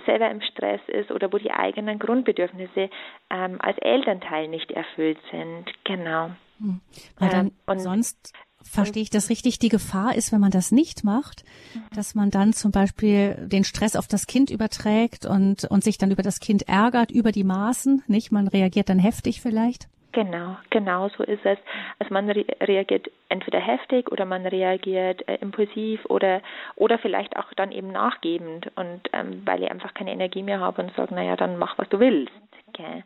[0.06, 2.90] selber im Stress ist oder wo die eigenen Grundbedürfnisse
[3.30, 5.66] ähm, als Elternteil nicht erfüllt sind.
[5.86, 6.32] Genau.
[6.60, 6.82] Hm.
[7.20, 8.34] Weil dann ähm, sonst
[8.72, 9.60] Verstehe ich das richtig?
[9.60, 11.96] Die Gefahr ist, wenn man das nicht macht, mhm.
[11.96, 16.12] dass man dann zum Beispiel den Stress auf das Kind überträgt und, und sich dann
[16.12, 18.32] über das Kind ärgert, über die Maßen, nicht?
[18.32, 19.88] Man reagiert dann heftig vielleicht.
[20.18, 21.60] Genau, genau so ist es.
[22.00, 26.42] Also man re reagiert entweder heftig oder man reagiert äh, impulsiv oder
[26.76, 30.82] oder vielleicht auch dann eben nachgebend und ähm, weil ich einfach keine Energie mehr habe
[30.82, 32.32] und sage, naja, dann mach was du willst.
[32.70, 33.04] Okay.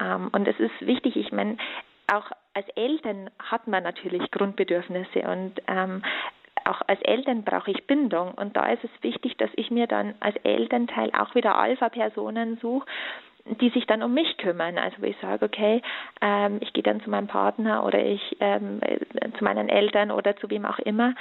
[0.00, 1.56] Ähm, und es ist wichtig, ich meine,
[2.12, 6.02] auch als Eltern hat man natürlich Grundbedürfnisse und ähm,
[6.64, 10.14] auch als Eltern brauche ich Bindung und da ist es wichtig, dass ich mir dann
[10.20, 12.86] als Elternteil auch wieder Alpha-Personen suche,
[13.60, 14.78] die sich dann um mich kümmern.
[14.78, 15.82] Also wo ich sage, okay,
[16.22, 18.80] ähm, ich gehe dann zu meinem Partner oder ich ähm,
[19.36, 21.14] zu meinen Eltern oder zu wem auch immer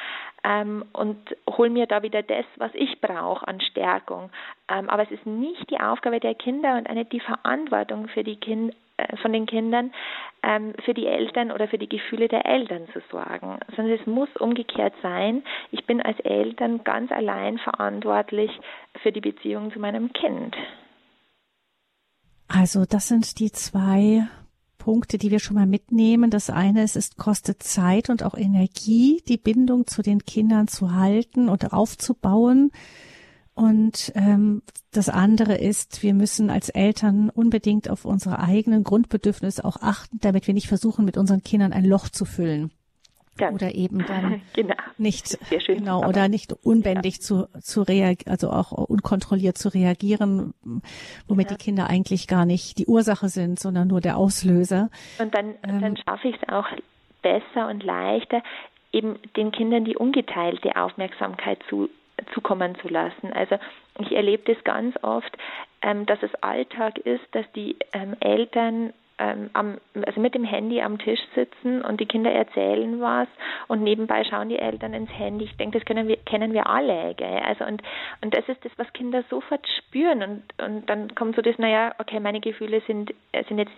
[0.46, 1.18] ähm, und
[1.50, 4.32] hole mir da wieder das, was ich brauche an Stärkung.
[4.70, 8.38] Ähm, aber es ist nicht die Aufgabe der Kinder und eine die Verantwortung für die
[8.38, 8.85] Kinder äh,
[9.22, 9.92] von den Kindern
[10.44, 14.30] ähm, für die Eltern oder für die Gefühle der Eltern zu sorgen, sondern es muss
[14.40, 15.44] umgekehrt sein.
[15.72, 18.52] Ich bin als Eltern ganz allein verantwortlich
[19.02, 20.56] für die Beziehung zu meinem Kind.
[22.48, 24.28] Also das sind die zwei
[24.78, 26.30] Punkte, die wir schon mal mitnehmen.
[26.30, 30.94] Das eine ist, es kostet Zeit und auch Energie, die Bindung zu den Kindern zu
[30.94, 32.72] halten und aufzubauen.
[33.56, 39.78] Und ähm, das andere ist, wir müssen als Eltern unbedingt auf unsere eigenen Grundbedürfnisse auch
[39.82, 42.72] achten, damit wir nicht versuchen, mit unseren Kindern ein Loch zu füllen.
[43.38, 44.76] Ganz oder eben dann genau.
[44.98, 45.38] nicht
[45.68, 47.22] genau oder nicht unbändig ja.
[47.22, 50.54] zu zu reagieren, also auch unkontrolliert zu reagieren,
[51.28, 51.58] womit ja.
[51.58, 54.90] die Kinder eigentlich gar nicht die Ursache sind, sondern nur der Auslöser.
[55.20, 56.68] Und dann ähm, dann schaffe ich es auch
[57.22, 58.42] besser und leichter,
[58.94, 61.90] eben den Kindern die ungeteilte Aufmerksamkeit zu
[62.34, 63.34] zukommen zu lassen.
[63.34, 63.58] Also
[64.00, 65.36] ich erlebe das ganz oft,
[65.82, 70.82] ähm, dass es Alltag ist, dass die ähm, Eltern ähm, am, also mit dem Handy
[70.82, 73.28] am Tisch sitzen und die Kinder erzählen was
[73.68, 75.46] und nebenbei schauen die Eltern ins Handy.
[75.46, 77.40] Ich denke, das können wir, kennen wir alle, gell?
[77.46, 77.82] Also und,
[78.22, 81.94] und das ist das, was Kinder sofort spüren und, und dann kommt so das, naja,
[82.00, 83.72] okay, meine Gefühle sind, äh, sind jetzt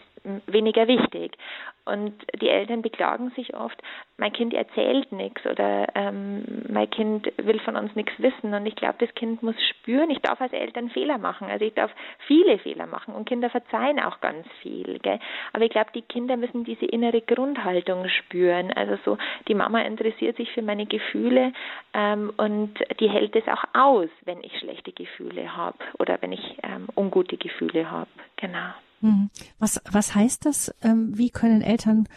[0.48, 1.38] weniger wichtig.
[1.86, 3.82] Und die Eltern beklagen sich oft,
[4.18, 8.54] mein Kind erzählt nichts oder ähm, mein Kind will von uns nichts wissen.
[8.54, 11.48] Und ich glaube, das Kind muss spüren, ich darf als Eltern Fehler machen.
[11.50, 11.92] Also ich darf
[12.26, 14.98] viele Fehler machen und Kinder verzeihen auch ganz viel.
[15.00, 15.20] Gell?
[15.54, 18.74] Aber ich glaube, die Kinder müssen diese innere Grundhaltung spüren.
[18.74, 21.54] Also so, die Mama interessiert sich für meine Gefühle
[21.94, 26.58] ähm, und die hält es auch aus, wenn ich schlechte Gefühle habe oder wenn ich
[26.64, 28.10] ähm, ungute Gefühle habe.
[28.38, 28.74] Genau.
[29.02, 29.30] Hm.
[29.60, 30.76] Was, was heißt das?
[30.84, 32.08] Ähm, wie können Eltern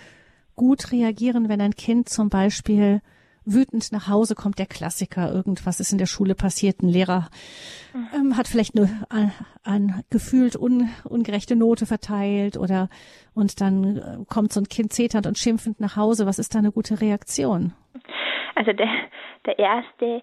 [0.60, 3.00] gut reagieren, wenn ein Kind zum Beispiel
[3.46, 7.30] wütend nach Hause kommt, der Klassiker, irgendwas ist in der Schule passiert, ein Lehrer
[7.94, 8.08] mhm.
[8.14, 9.32] ähm, hat vielleicht eine, ein,
[9.64, 12.90] ein gefühlt un, ungerechte Note verteilt oder
[13.34, 16.26] und dann äh, kommt so ein Kind zeternd und schimpfend nach Hause.
[16.26, 17.72] Was ist da eine gute Reaktion?
[18.54, 18.90] Also der,
[19.46, 20.22] der erste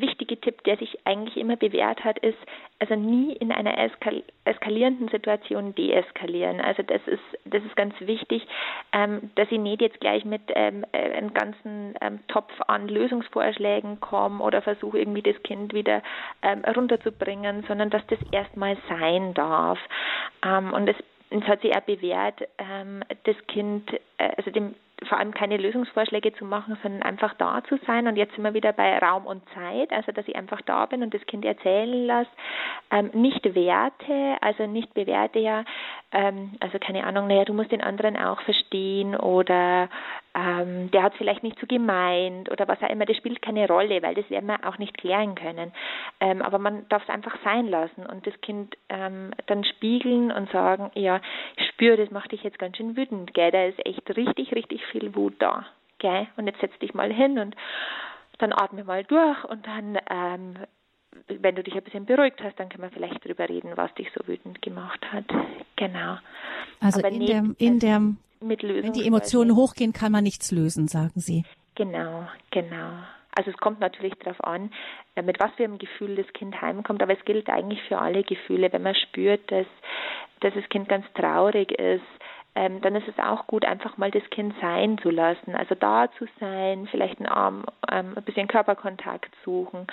[0.00, 2.38] wichtige Tipp, der sich eigentlich immer bewährt hat, ist,
[2.78, 6.60] also nie in einer eskal eskalierenden Situation deeskalieren.
[6.60, 8.46] Also das ist, das ist ganz wichtig,
[8.92, 14.00] ähm, dass ich nicht jetzt gleich mit ähm, äh, einem ganzen ähm, Topf an Lösungsvorschlägen
[14.00, 16.02] komme oder versuche irgendwie das Kind wieder
[16.42, 19.78] ähm, runterzubringen, sondern dass das erstmal sein darf.
[20.44, 20.96] Ähm, und es
[21.30, 24.74] es hat sich auch bewährt, ähm, das Kind, äh, also dem
[25.06, 28.08] vor allem keine Lösungsvorschläge zu machen, sondern einfach da zu sein.
[28.08, 31.02] Und jetzt sind wir wieder bei Raum und Zeit, also dass ich einfach da bin
[31.02, 32.30] und das Kind erzählen lasse.
[32.90, 35.64] Ähm, nicht werte, also nicht bewerte ja,
[36.12, 39.88] ähm, also keine Ahnung, naja, du musst den anderen auch verstehen oder
[40.34, 44.02] ähm, der hat vielleicht nicht so gemeint oder was auch immer, das spielt keine Rolle,
[44.02, 45.72] weil das werden wir auch nicht klären können.
[46.20, 50.50] Ähm, aber man darf es einfach sein lassen und das Kind ähm, dann spiegeln und
[50.50, 51.20] sagen, ja,
[51.56, 54.84] ich spüre, das macht dich jetzt ganz schön wütend, gell, da ist echt richtig, richtig
[54.86, 55.66] viel Wut da,
[55.98, 57.56] gell, und jetzt setz dich mal hin und
[58.38, 60.54] dann atme mal durch und dann ähm,
[61.28, 64.08] wenn du dich ein bisschen beruhigt hast, dann können wir vielleicht darüber reden, was dich
[64.14, 65.24] so wütend gemacht hat.
[65.76, 66.18] Genau.
[66.80, 68.84] Also Aber in der, in mit Lösung.
[68.84, 71.44] Wenn die Emotionen hochgehen, kann man nichts lösen, sagen Sie.
[71.74, 72.90] Genau, genau.
[73.34, 74.70] Also es kommt natürlich darauf an,
[75.14, 78.24] äh, mit was für einem Gefühl das Kind heimkommt, aber es gilt eigentlich für alle
[78.24, 78.72] Gefühle.
[78.72, 79.66] Wenn man spürt, dass,
[80.40, 82.02] dass das Kind ganz traurig ist,
[82.58, 85.54] ähm, dann ist es auch gut, einfach mal das Kind sein zu lassen.
[85.54, 89.86] Also da zu sein, vielleicht einen Arm, ähm, ein bisschen Körperkontakt suchen,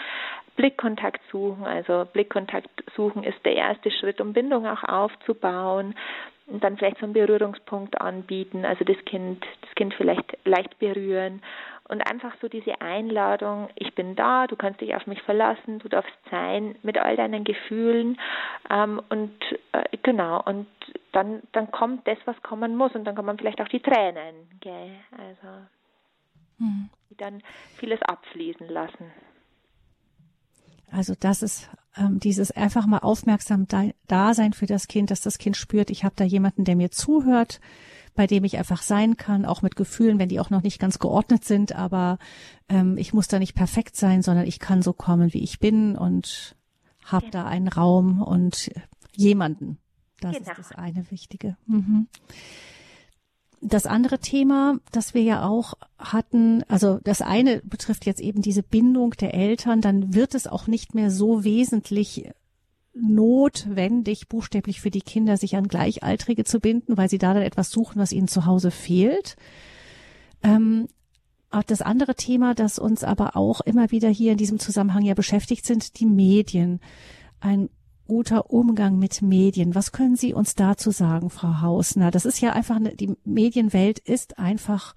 [0.56, 1.64] Blickkontakt suchen.
[1.66, 5.94] Also Blickkontakt suchen ist der erste Schritt, um Bindung auch aufzubauen
[6.48, 11.44] und dann vielleicht so einen Berührungspunkt anbieten, also das Kind, das Kind vielleicht leicht berühren
[11.88, 15.88] und einfach so diese Einladung, ich bin da, du kannst dich auf mich verlassen, du
[15.88, 18.20] darfst sein mit all deinen Gefühlen
[18.70, 19.40] ähm, und
[19.72, 20.68] äh, genau und
[21.12, 24.92] dann dann kommt das, was kommen muss und dann kommen vielleicht auch die Tränen, gell?
[25.12, 25.66] also
[26.58, 26.90] hm.
[27.10, 27.42] die dann
[27.78, 29.12] vieles abfließen lassen.
[30.92, 35.22] Also das ist ähm, dieses einfach mal aufmerksam da, da sein für das Kind, dass
[35.22, 37.60] das Kind spürt, ich habe da jemanden, der mir zuhört,
[38.16, 41.00] bei dem ich einfach sein kann, auch mit Gefühlen, wenn die auch noch nicht ganz
[41.00, 42.18] geordnet sind, aber
[42.70, 45.96] ähm, ich muss da nicht perfekt sein, sondern ich kann so kommen, wie ich bin
[45.96, 46.56] und
[47.04, 48.72] habe da einen Raum und
[49.16, 49.78] jemanden.
[50.22, 50.52] Das genau.
[50.52, 51.58] ist das eine Wichtige.
[51.68, 52.08] Mhm.
[53.62, 58.64] Das andere Thema, das wir ja auch hatten, also das eine betrifft jetzt eben diese
[58.64, 62.30] Bindung der Eltern, dann wird es auch nicht mehr so wesentlich
[62.96, 67.70] notwendig, buchstäblich für die Kinder, sich an Gleichaltrige zu binden, weil sie da dann etwas
[67.70, 69.36] suchen, was ihnen zu Hause fehlt.
[70.42, 70.88] Ähm,
[71.68, 75.66] das andere Thema, das uns aber auch immer wieder hier in diesem Zusammenhang ja beschäftigt,
[75.66, 76.80] sind die Medien.
[77.40, 77.70] Ein
[78.08, 79.76] guter Umgang mit Medien.
[79.76, 82.12] Was können Sie uns dazu sagen, Frau Hausner?
[82.12, 84.96] Das ist ja einfach, eine, die Medienwelt ist einfach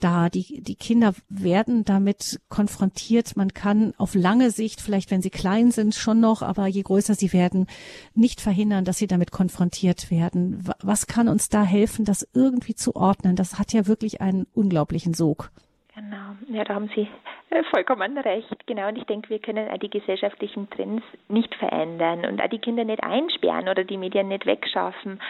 [0.00, 0.28] da.
[0.28, 3.36] Die, die Kinder werden damit konfrontiert.
[3.36, 7.14] Man kann auf lange Sicht, vielleicht wenn sie klein sind, schon noch, aber je größer
[7.14, 7.66] sie werden,
[8.14, 10.64] nicht verhindern, dass sie damit konfrontiert werden.
[10.82, 13.36] Was kann uns da helfen, das irgendwie zu ordnen?
[13.36, 15.50] Das hat ja wirklich einen unglaublichen Sog.
[15.94, 17.08] Genau, ja, da haben Sie
[17.50, 18.66] äh, vollkommen recht.
[18.66, 22.60] Genau, und ich denke, wir können auch die gesellschaftlichen Trends nicht verändern und auch die
[22.60, 25.20] Kinder nicht einsperren oder die Medien nicht wegschaffen.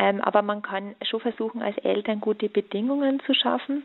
[0.00, 3.82] Ähm, aber man kann schon versuchen, als Eltern gute Bedingungen zu schaffen.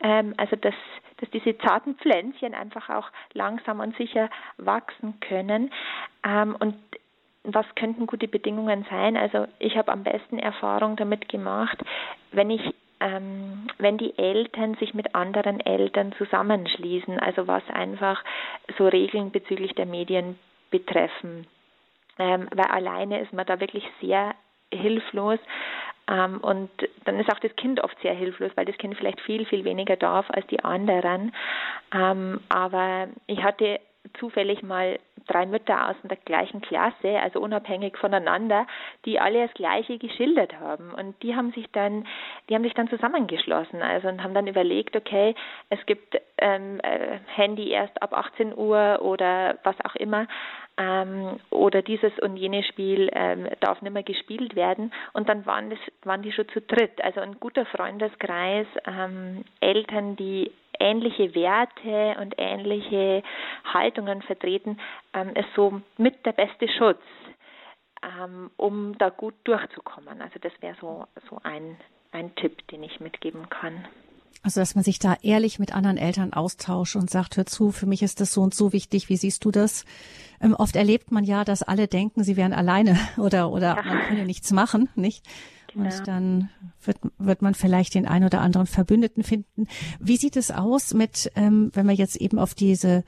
[0.00, 0.74] Ähm, also, dass,
[1.16, 5.72] dass diese zarten Pflänzchen einfach auch langsam und sicher wachsen können.
[6.24, 6.76] Ähm, und
[7.42, 9.16] was könnten gute Bedingungen sein?
[9.16, 11.78] Also ich habe am besten Erfahrung damit gemacht,
[12.30, 12.62] wenn ich
[13.00, 18.22] ähm, wenn die Eltern sich mit anderen Eltern zusammenschließen, also was einfach
[18.76, 20.36] so Regeln bezüglich der Medien
[20.70, 21.46] betreffen.
[22.18, 24.34] Ähm, weil alleine ist man da wirklich sehr
[24.72, 25.38] hilflos.
[26.08, 26.70] Ähm, und
[27.04, 29.96] dann ist auch das Kind oft sehr hilflos, weil das Kind vielleicht viel, viel weniger
[29.96, 31.32] darf als die anderen.
[31.92, 33.80] Ähm, aber ich hatte
[34.18, 38.66] zufällig mal drei Mütter aus der gleichen Klasse, also unabhängig voneinander,
[39.04, 40.92] die alle das Gleiche geschildert haben.
[40.94, 42.06] Und die haben sich dann,
[42.48, 45.34] die haben sich dann zusammengeschlossen, also und haben dann überlegt, okay,
[45.68, 50.26] es gibt ähm, äh, Handy erst ab 18 Uhr oder was auch immer.
[50.78, 54.92] Ähm, oder dieses und jenes Spiel ähm, darf nicht mehr gespielt werden.
[55.12, 57.02] Und dann waren, das, waren die schon zu dritt.
[57.02, 63.22] Also ein guter Freundeskreis, ähm, Eltern, die ähnliche Werte und ähnliche
[63.64, 64.78] Haltungen vertreten,
[65.14, 67.02] ähm, ist so mit der beste Schutz,
[68.02, 70.20] ähm, um da gut durchzukommen.
[70.20, 71.76] Also das wäre so, so ein,
[72.12, 73.86] ein Tipp, den ich mitgeben kann.
[74.42, 77.86] Also, dass man sich da ehrlich mit anderen Eltern austauscht und sagt, hör zu, für
[77.86, 79.84] mich ist das so und so wichtig, wie siehst du das?
[80.40, 83.82] Ähm, oft erlebt man ja, dass alle denken, sie wären alleine oder, oder ja.
[83.82, 85.26] man könne nichts machen, nicht?
[85.72, 85.84] Genau.
[85.84, 86.50] Und dann
[86.82, 89.66] wird, wird man vielleicht den ein oder anderen Verbündeten finden.
[90.00, 93.04] Wie sieht es aus mit, ähm, wenn wir jetzt eben auf diese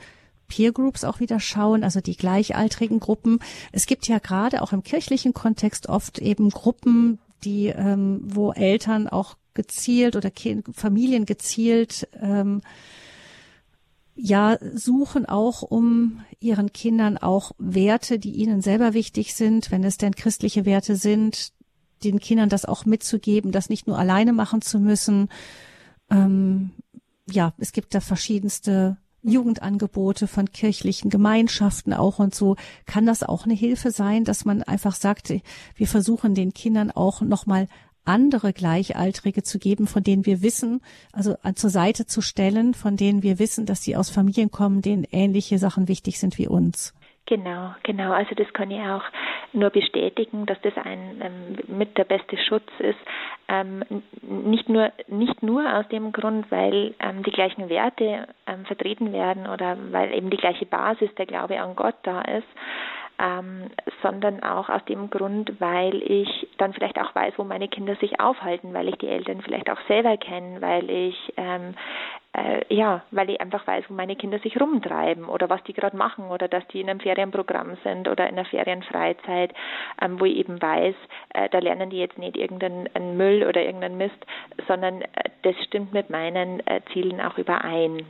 [0.48, 3.38] Peer Groups auch wieder schauen, also die gleichaltrigen Gruppen.
[3.72, 9.08] Es gibt ja gerade auch im kirchlichen Kontext oft eben Gruppen, die, ähm, wo Eltern
[9.08, 10.30] auch gezielt oder
[10.72, 12.60] Familien gezielt ähm,
[14.14, 19.96] ja suchen auch um ihren Kindern auch Werte, die ihnen selber wichtig sind, wenn es
[19.96, 21.52] denn christliche Werte sind,
[22.04, 25.28] den Kindern das auch mitzugeben, das nicht nur alleine machen zu müssen.
[26.10, 26.70] Ähm,
[27.30, 32.56] ja, es gibt da verschiedenste Jugendangebote von kirchlichen Gemeinschaften auch und so.
[32.86, 35.32] Kann das auch eine Hilfe sein, dass man einfach sagt,
[35.74, 37.68] wir versuchen den Kindern auch nochmal
[38.04, 40.80] andere Gleichaltrige zu geben, von denen wir wissen,
[41.12, 45.04] also zur Seite zu stellen, von denen wir wissen, dass sie aus Familien kommen, denen
[45.04, 46.94] ähnliche Sachen wichtig sind wie uns.
[47.30, 48.10] Genau, genau.
[48.10, 49.04] Also das kann ich auch
[49.52, 52.98] nur bestätigen, dass das ein ähm, mit der beste Schutz ist.
[53.46, 53.84] Ähm,
[54.20, 59.46] nicht nur nicht nur aus dem Grund, weil ähm, die gleichen Werte ähm, vertreten werden
[59.46, 62.48] oder weil eben die gleiche Basis der Glaube an Gott da ist,
[63.20, 63.70] ähm,
[64.02, 68.18] sondern auch aus dem Grund, weil ich dann vielleicht auch weiß, wo meine Kinder sich
[68.20, 71.74] aufhalten, weil ich die Eltern vielleicht auch selber kenne, weil ich ähm,
[72.32, 75.96] äh, ja, weil ich einfach weiß, wo meine Kinder sich rumtreiben oder was die gerade
[75.96, 79.52] machen oder dass die in einem Ferienprogramm sind oder in einer Ferienfreizeit,
[80.00, 80.94] ähm, wo ich eben weiß,
[81.34, 84.26] äh, da lernen die jetzt nicht irgendeinen Müll oder irgendeinen Mist,
[84.68, 85.08] sondern äh,
[85.42, 88.06] das stimmt mit meinen äh, Zielen auch überein.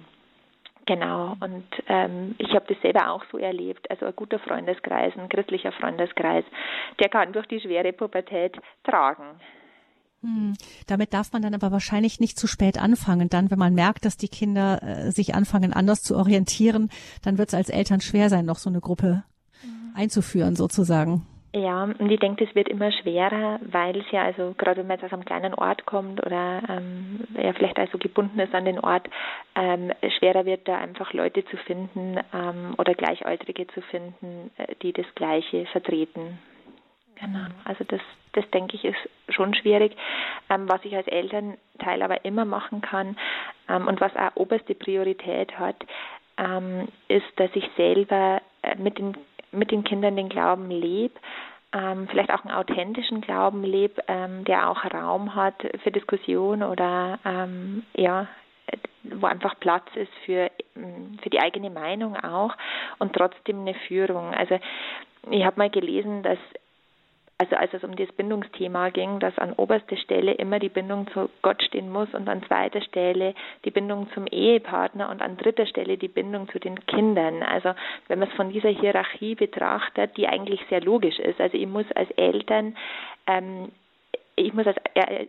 [0.90, 3.88] Genau, und ähm, ich habe das selber auch so erlebt.
[3.92, 6.44] Also ein guter Freundeskreis, ein christlicher Freundeskreis,
[6.98, 9.38] der kann durch die schwere Pubertät tragen.
[10.24, 10.54] Hm.
[10.88, 13.28] Damit darf man dann aber wahrscheinlich nicht zu spät anfangen.
[13.28, 16.90] Dann, wenn man merkt, dass die Kinder äh, sich anfangen, anders zu orientieren,
[17.22, 19.22] dann wird es als Eltern schwer sein, noch so eine Gruppe
[19.62, 19.94] mhm.
[19.94, 21.24] einzuführen, sozusagen.
[21.52, 24.98] Ja, und ich denke, das wird immer schwerer, weil es ja, also gerade wenn man
[24.98, 28.78] jetzt aus einem kleinen Ort kommt oder ähm, ja vielleicht also gebunden ist an den
[28.78, 29.08] Ort,
[29.56, 34.92] ähm, schwerer wird da einfach Leute zu finden ähm, oder Gleichaltrige zu finden, äh, die
[34.92, 36.38] das Gleiche vertreten.
[37.16, 38.00] Genau, also das,
[38.32, 39.96] das denke ich ist schon schwierig.
[40.50, 43.16] Ähm, was ich als Elternteil aber immer machen kann
[43.68, 45.84] ähm, und was auch oberste Priorität hat,
[46.38, 49.16] ähm, ist, dass ich selber äh, mit den
[49.52, 51.14] mit den Kindern den Glauben lebe,
[51.72, 57.18] ähm, vielleicht auch einen authentischen Glauben lebe, ähm, der auch Raum hat für Diskussion oder
[57.24, 58.26] ähm, ja,
[59.02, 62.54] wo einfach Platz ist für, für die eigene Meinung auch
[62.98, 64.34] und trotzdem eine Führung.
[64.34, 64.58] Also
[65.30, 66.38] ich habe mal gelesen, dass
[67.40, 71.30] also als es um das Bindungsthema ging, dass an oberster Stelle immer die Bindung zu
[71.40, 73.34] Gott stehen muss und an zweiter Stelle
[73.64, 77.42] die Bindung zum Ehepartner und an dritter Stelle die Bindung zu den Kindern.
[77.42, 77.72] Also
[78.08, 81.40] wenn man es von dieser Hierarchie betrachtet, die eigentlich sehr logisch ist.
[81.40, 82.76] Also ich muss als Eltern
[83.26, 83.72] ähm,
[84.36, 84.76] ich muss als,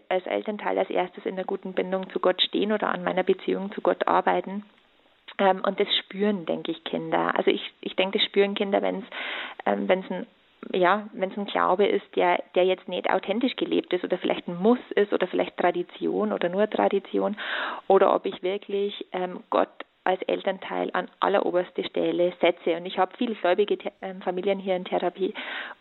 [0.10, 3.72] als Elternteil als erstes in einer guten Bindung zu Gott stehen oder an meiner Beziehung
[3.72, 4.66] zu Gott arbeiten.
[5.38, 7.38] Ähm, und das spüren, denke ich, Kinder.
[7.38, 9.06] Also ich, ich denke, das spüren Kinder, wenn es
[9.66, 10.28] ähm, ein
[10.74, 14.48] ja, wenn es ein Glaube ist, der, der jetzt nicht authentisch gelebt ist oder vielleicht
[14.48, 17.36] ein Muss ist oder vielleicht Tradition oder nur Tradition
[17.88, 19.70] oder ob ich wirklich ähm, Gott
[20.04, 22.76] als Elternteil an alleroberste Stelle setze.
[22.76, 25.34] Und ich habe viele gläubige äh, Familien hier in Therapie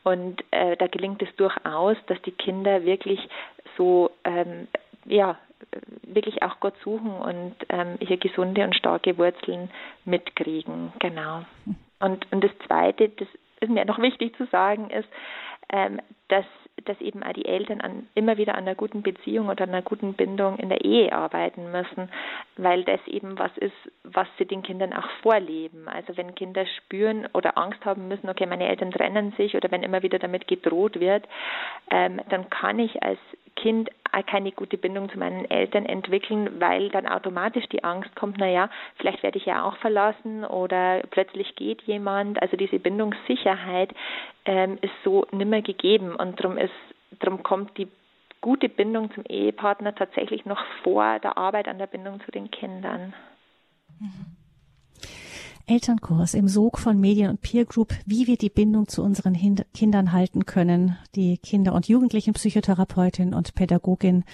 [0.04, 3.20] und äh, da gelingt es durchaus, dass die Kinder wirklich
[3.76, 4.68] so ähm,
[5.06, 5.38] ja
[6.02, 9.70] wirklich auch Gott suchen und ähm, hier gesunde und starke Wurzeln
[10.04, 10.92] mitkriegen.
[10.98, 11.42] Genau.
[12.00, 13.28] Und, und das Zweite, das
[13.68, 15.08] mir noch wichtig zu sagen, ist,
[15.72, 16.44] ähm, dass,
[16.84, 20.14] dass eben auch die Eltern an, immer wieder an einer guten Beziehung oder einer guten
[20.14, 22.10] Bindung in der Ehe arbeiten müssen,
[22.56, 25.88] weil das eben was ist, was sie den Kindern auch vorleben.
[25.88, 29.82] Also wenn Kinder spüren oder Angst haben müssen, okay, meine Eltern trennen sich oder wenn
[29.82, 31.26] immer wieder damit gedroht wird,
[31.90, 33.18] ähm, dann kann ich als
[33.56, 33.90] Kind
[34.26, 39.22] keine gute Bindung zu meinen Eltern entwickeln, weil dann automatisch die Angst kommt, naja, vielleicht
[39.22, 42.40] werde ich ja auch verlassen oder plötzlich geht jemand.
[42.42, 43.94] Also diese Bindungssicherheit
[44.44, 46.72] ähm, ist so nimmer gegeben und darum ist,
[47.20, 47.88] darum kommt die
[48.40, 53.14] gute Bindung zum Ehepartner tatsächlich noch vor der Arbeit an der Bindung zu den Kindern.
[54.00, 54.39] Mhm.
[55.70, 59.64] Elternkurs im Sog von Medien und Peer Group, wie wir die Bindung zu unseren Hind
[59.72, 60.96] Kindern halten können.
[61.14, 64.24] Die Kinder- und Jugendlichenpsychotherapeutin und Pädagogin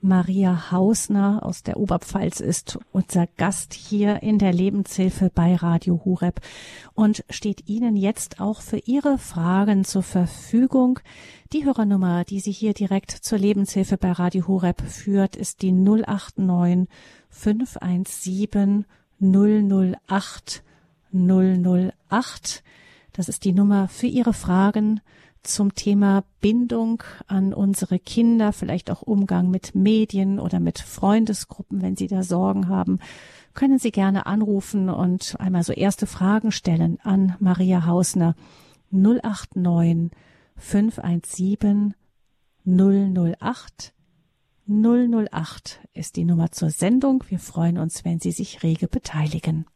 [0.00, 6.40] Maria Hausner aus der Oberpfalz ist unser Gast hier in der Lebenshilfe bei Radio Hureb
[6.94, 11.00] und steht Ihnen jetzt auch für Ihre Fragen zur Verfügung.
[11.52, 16.88] Die Hörernummer, die Sie hier direkt zur Lebenshilfe bei Radio Hureb führt, ist die 089
[17.28, 18.86] 517
[19.20, 20.62] 008
[21.16, 22.62] 008.
[23.12, 25.00] Das ist die Nummer für Ihre Fragen
[25.42, 31.96] zum Thema Bindung an unsere Kinder, vielleicht auch Umgang mit Medien oder mit Freundesgruppen, wenn
[31.96, 32.98] Sie da Sorgen haben,
[33.54, 38.34] können Sie gerne anrufen und einmal so erste Fragen stellen an Maria Hausner
[38.90, 40.10] 089
[40.56, 41.94] 517
[42.64, 43.94] 008
[44.68, 47.22] 008 ist die Nummer zur Sendung.
[47.28, 49.66] Wir freuen uns, wenn Sie sich rege beteiligen.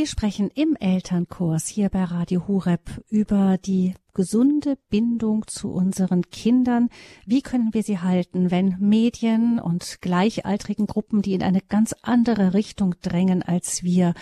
[0.00, 6.88] Wir sprechen im Elternkurs hier bei Radio Hureb über die gesunde Bindung zu unseren Kindern.
[7.26, 12.54] Wie können wir sie halten, wenn Medien und gleichaltrigen Gruppen, die in eine ganz andere
[12.54, 14.14] Richtung drängen als wir,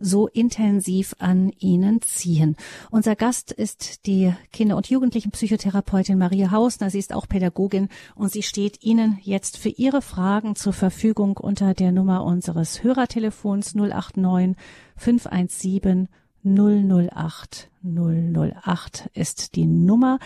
[0.00, 2.56] so intensiv an ihnen ziehen?
[2.90, 6.90] Unser Gast ist die Kinder- und Jugendlichenpsychotherapeutin Maria Hausner.
[6.90, 11.74] Sie ist auch Pädagogin und sie steht Ihnen jetzt für Ihre Fragen zur Verfügung unter
[11.74, 14.56] der Nummer unseres Hörertelefons 089
[14.96, 16.08] 517
[16.44, 20.18] 008 008 ist die Nummer.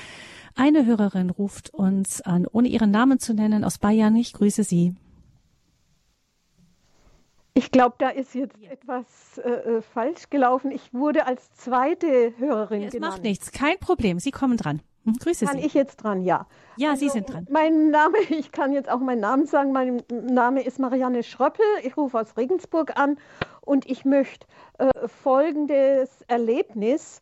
[0.54, 4.16] Eine Hörerin ruft uns an, ohne ihren Namen zu nennen, aus Bayern.
[4.16, 4.94] Ich grüße Sie.
[7.54, 9.04] Ich glaube, da ist jetzt etwas
[9.38, 10.70] äh, äh, falsch gelaufen.
[10.70, 13.14] Ich wurde als zweite Hörerin ja, es genannt.
[13.14, 14.20] macht nichts, kein Problem.
[14.20, 14.80] Sie kommen dran.
[15.08, 15.66] Hm, grüße kann Sie.
[15.66, 16.46] Ich jetzt dran, ja.
[16.76, 17.46] Ja, also, Sie sind dran.
[17.50, 19.72] Mein Name, ich kann jetzt auch meinen Namen sagen.
[19.72, 21.64] Mein Name ist Marianne Schröppel.
[21.82, 23.18] Ich rufe aus Regensburg an
[23.62, 24.46] und ich möchte
[24.78, 27.20] äh, folgendes Erlebnis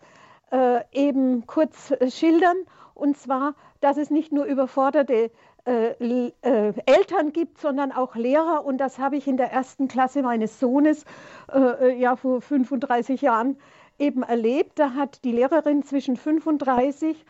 [0.51, 2.57] äh, eben kurz äh, schildern.
[2.95, 5.31] Und zwar, dass es nicht nur überforderte
[5.67, 8.65] äh, äh, Eltern gibt, sondern auch Lehrer.
[8.65, 11.05] Und das habe ich in der ersten Klasse meines Sohnes
[11.53, 13.59] äh, ja vor 35 Jahren
[13.99, 14.79] eben erlebt.
[14.79, 17.25] Da hat die Lehrerin zwischen 35 und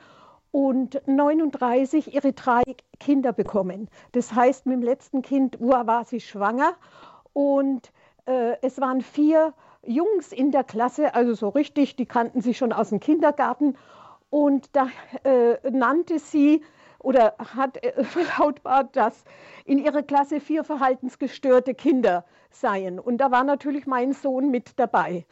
[0.57, 2.63] 39 ihre drei
[2.99, 3.89] Kinder bekommen.
[4.13, 6.75] Das heißt, mit dem letzten Kind war sie schwanger
[7.33, 7.93] und
[8.27, 9.53] äh, es waren vier
[9.83, 13.77] Jungs in der Klasse, also so richtig, die kannten sie schon aus dem Kindergarten.
[14.31, 14.89] Und da
[15.23, 16.63] äh, nannte sie
[16.99, 19.25] oder hat äh, verlautbart, dass
[19.65, 22.99] in ihrer Klasse vier verhaltensgestörte Kinder seien.
[22.99, 25.27] Und da war natürlich mein Sohn mit dabei.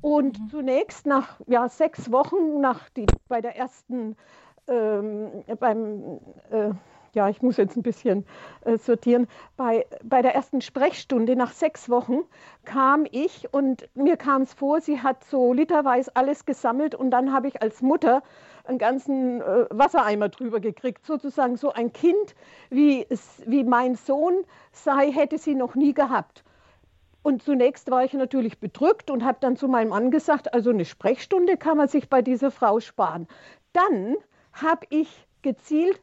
[0.00, 0.48] Und mhm.
[0.48, 4.16] zunächst nach ja, sechs Wochen, nach die, bei der ersten,
[4.68, 6.70] ähm, beim, äh,
[7.14, 8.26] ja, ich muss jetzt ein bisschen
[8.64, 12.20] äh, sortieren, bei, bei der ersten Sprechstunde nach sechs Wochen
[12.64, 17.32] kam ich und mir kam es vor, sie hat so literweise alles gesammelt und dann
[17.32, 18.22] habe ich als Mutter
[18.64, 22.34] einen ganzen äh, Wassereimer drüber gekriegt, sozusagen so ein Kind,
[22.70, 23.06] wie,
[23.46, 26.44] wie mein Sohn sei, hätte sie noch nie gehabt.
[27.22, 30.84] Und zunächst war ich natürlich bedrückt und habe dann zu meinem Mann gesagt, also eine
[30.84, 33.28] Sprechstunde kann man sich bei dieser Frau sparen.
[33.72, 34.16] Dann
[34.54, 36.00] habe ich gezielt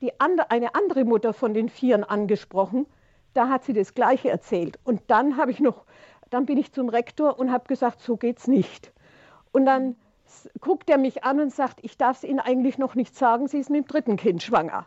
[0.00, 2.86] die andere, eine andere Mutter von den Vieren angesprochen.
[3.34, 4.78] Da hat sie das Gleiche erzählt.
[4.84, 5.84] Und dann habe ich noch,
[6.30, 8.92] dann bin ich zum Rektor und habe gesagt, so geht's nicht.
[9.52, 9.96] Und dann
[10.60, 13.58] guckt er mich an und sagt, ich darf es Ihnen eigentlich noch nicht sagen, sie
[13.58, 14.86] ist mit dem dritten Kind schwanger.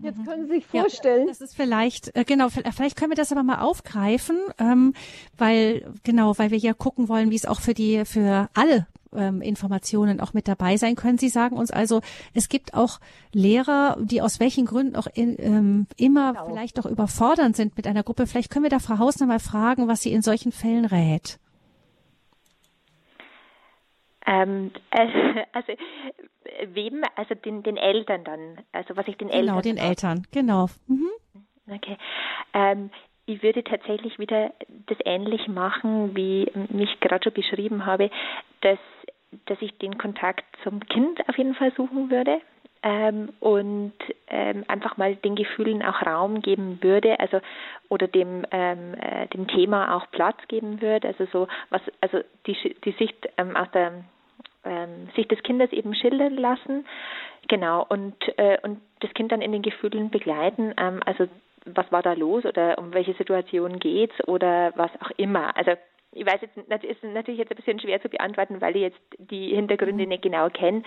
[0.00, 0.24] Jetzt mhm.
[0.24, 1.22] können Sie sich vorstellen.
[1.22, 4.94] Ja, das ist vielleicht, äh, genau, vielleicht können wir das aber mal aufgreifen, ähm,
[5.36, 9.42] weil, genau, weil wir ja gucken wollen, wie es auch für die, für alle ähm,
[9.42, 11.18] Informationen auch mit dabei sein können.
[11.18, 12.00] Sie sagen uns also,
[12.34, 13.00] es gibt auch
[13.32, 16.46] Lehrer, die aus welchen Gründen auch in, ähm, immer genau.
[16.46, 18.26] vielleicht auch überfordernd sind mit einer Gruppe.
[18.26, 21.38] Vielleicht können wir da Frau Hausner mal fragen, was sie in solchen Fällen rät.
[24.26, 24.70] Ähm,
[25.52, 25.72] also
[26.66, 27.02] wem?
[27.16, 28.58] Also den, den Eltern dann.
[28.72, 29.46] Also was ich den genau, Eltern.
[29.46, 30.66] Genau, den Eltern, genau.
[30.86, 31.10] Mhm.
[31.68, 31.96] Okay.
[32.54, 32.90] Ähm,
[33.26, 34.52] ich würde tatsächlich wieder
[34.86, 38.10] das ähnlich machen, wie ich gerade schon beschrieben habe,
[38.62, 38.78] dass,
[39.46, 42.40] dass ich den Kontakt zum Kind auf jeden Fall suchen würde.
[42.84, 43.92] Ähm, und
[44.26, 47.40] ähm, einfach mal den Gefühlen auch Raum geben würde, also
[47.88, 52.56] oder dem ähm, äh, dem Thema auch Platz geben würde, also so was also die
[52.84, 54.02] die Sicht ähm, aus der
[54.64, 56.84] ähm, sich des Kindes eben schildern lassen,
[57.48, 61.26] genau, und, äh, und das Kind dann in den Gefühlen begleiten, ähm, also
[61.64, 65.56] was war da los oder um welche Situation geht's oder was auch immer.
[65.56, 65.72] Also
[66.12, 69.00] ich weiß jetzt, das ist natürlich jetzt ein bisschen schwer zu beantworten, weil ich jetzt
[69.18, 70.10] die Hintergründe mhm.
[70.10, 70.82] nicht genau kenne,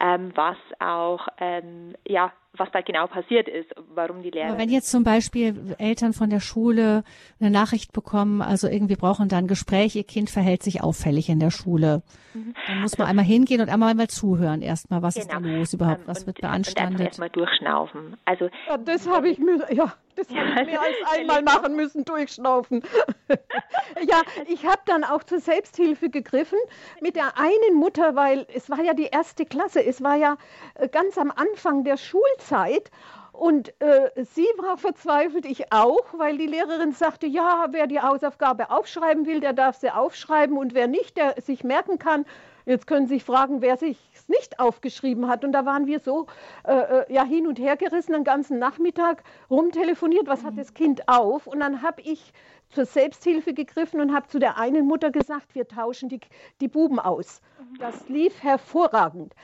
[0.00, 4.50] ähm, was auch ähm, ja was da genau passiert ist, warum die Lehrer.
[4.50, 7.04] Aber wenn jetzt zum Beispiel Eltern von der Schule
[7.38, 11.50] eine Nachricht bekommen, also irgendwie brauchen dann Gespräch, ihr Kind verhält sich auffällig in der
[11.50, 12.02] Schule,
[12.34, 12.54] mhm.
[12.66, 15.24] dann muss man also, einmal hingehen und einmal mal zuhören erstmal, was genau.
[15.24, 15.58] ist da genau.
[15.58, 17.00] los überhaupt, was und, wird beanstandet.
[17.00, 18.16] Und erstmal durchschnaufen.
[18.24, 21.76] Also ja, das habe ich mir, ja, das ja, habe ich mehr als einmal machen
[21.76, 22.82] müssen, durchschnaufen.
[23.28, 26.58] ja, ich habe dann auch zur Selbsthilfe gegriffen
[27.00, 30.36] mit der einen Mutter, weil es war ja die erste Klasse, es war ja
[30.74, 32.39] äh, ganz am Anfang der Schulzeit
[33.32, 38.70] und äh, sie war verzweifelt, ich auch, weil die Lehrerin sagte, ja, wer die Hausaufgabe
[38.70, 42.26] aufschreiben will, der darf sie aufschreiben und wer nicht, der sich merken kann.
[42.66, 45.44] Jetzt können Sie sich fragen, wer sich nicht aufgeschrieben hat.
[45.44, 46.26] Und da waren wir so
[46.64, 50.58] äh, äh, ja hin und her gerissen, den ganzen Nachmittag rumtelefoniert, was hat mhm.
[50.58, 51.46] das Kind auf?
[51.46, 52.32] Und dann habe ich
[52.68, 56.20] zur Selbsthilfe gegriffen und habe zu der einen Mutter gesagt, wir tauschen die,
[56.60, 57.40] die Buben aus.
[57.58, 57.78] Mhm.
[57.78, 59.34] Das lief hervorragend.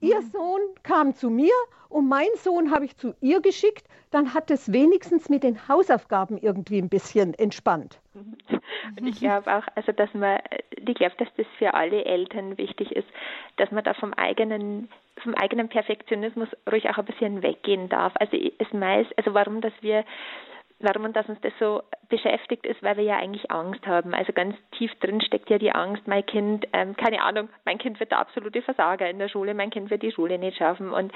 [0.00, 0.30] Ihr mhm.
[0.32, 1.52] Sohn kam zu mir
[1.88, 3.86] und mein Sohn habe ich zu ihr geschickt.
[4.10, 8.00] Dann hat es wenigstens mit den Hausaufgaben irgendwie ein bisschen entspannt.
[8.14, 10.38] Und ich glaube auch, also dass man,
[10.70, 13.08] ich glaube, dass das für alle Eltern wichtig ist,
[13.56, 14.88] dass man da vom eigenen,
[15.22, 18.14] vom eigenen Perfektionismus ruhig auch ein bisschen weggehen darf.
[18.18, 20.04] Also es meist, also warum, dass wir
[20.80, 24.14] warum und dass uns das so beschäftigt ist, weil wir ja eigentlich Angst haben.
[24.14, 28.00] Also ganz tief drin steckt ja die Angst, mein Kind, ähm, keine Ahnung, mein Kind
[28.00, 31.12] wird der absolute Versager in der Schule, mein Kind wird die Schule nicht schaffen und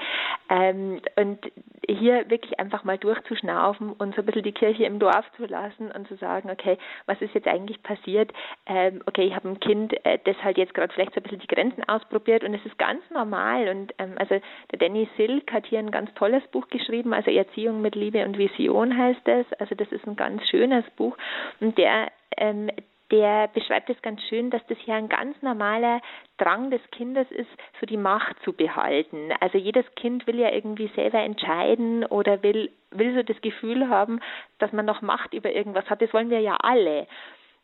[0.49, 1.39] ähm, und
[1.87, 5.91] hier wirklich einfach mal durchzuschnaufen und so ein bisschen die Kirche im Dorf zu lassen
[5.91, 8.31] und zu sagen, okay, was ist jetzt eigentlich passiert?
[8.65, 11.39] Ähm, okay, ich habe ein Kind, äh, das halt jetzt gerade vielleicht so ein bisschen
[11.39, 14.39] die Grenzen ausprobiert und es ist ganz normal und ähm, also
[14.71, 18.37] der Danny Silk hat hier ein ganz tolles Buch geschrieben, also Erziehung mit Liebe und
[18.37, 21.17] Vision heißt es also das ist ein ganz schönes Buch
[21.59, 22.69] und der ähm,
[23.13, 26.01] der beschreibt es ganz schön, dass das hier ein ganz normaler
[26.37, 27.49] Drang des Kindes ist,
[27.79, 29.31] so die Macht zu behalten.
[29.39, 34.19] Also jedes Kind will ja irgendwie selber entscheiden oder will, will so das Gefühl haben,
[34.57, 36.01] dass man noch Macht über irgendwas hat.
[36.01, 37.05] Das wollen wir ja alle.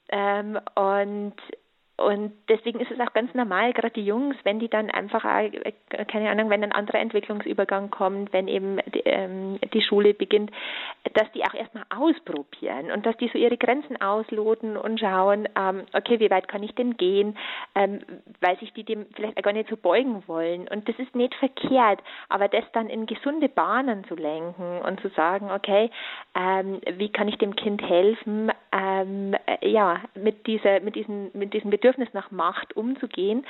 [0.10, 1.34] Ähm, und
[2.00, 5.72] und deswegen ist es auch ganz normal, gerade die Jungs, wenn die dann einfach, äh,
[6.08, 10.52] keine Ahnung, wenn ein anderer Entwicklungsübergang kommt, wenn eben die, ähm, die Schule beginnt,
[11.14, 15.84] dass die auch erstmal ausprobieren und dass die so ihre Grenzen ausloten und schauen, ähm,
[15.93, 17.38] okay, wie weit kann ich denn gehen,
[17.76, 18.00] ähm,
[18.39, 20.68] weil sich die dem vielleicht gar nicht so beugen wollen.
[20.68, 25.10] Und das ist nicht verkehrt, aber das dann in gesunde Bahnen zu lenken und zu
[25.10, 25.89] sagen, okay,
[26.36, 28.52] ähm, wie kann ich dem Kind helfen,
[29.34, 33.45] ähm, äh, ja, mit dieser, mit diesem, mit diesem Bedürfnis nach Macht umzugehen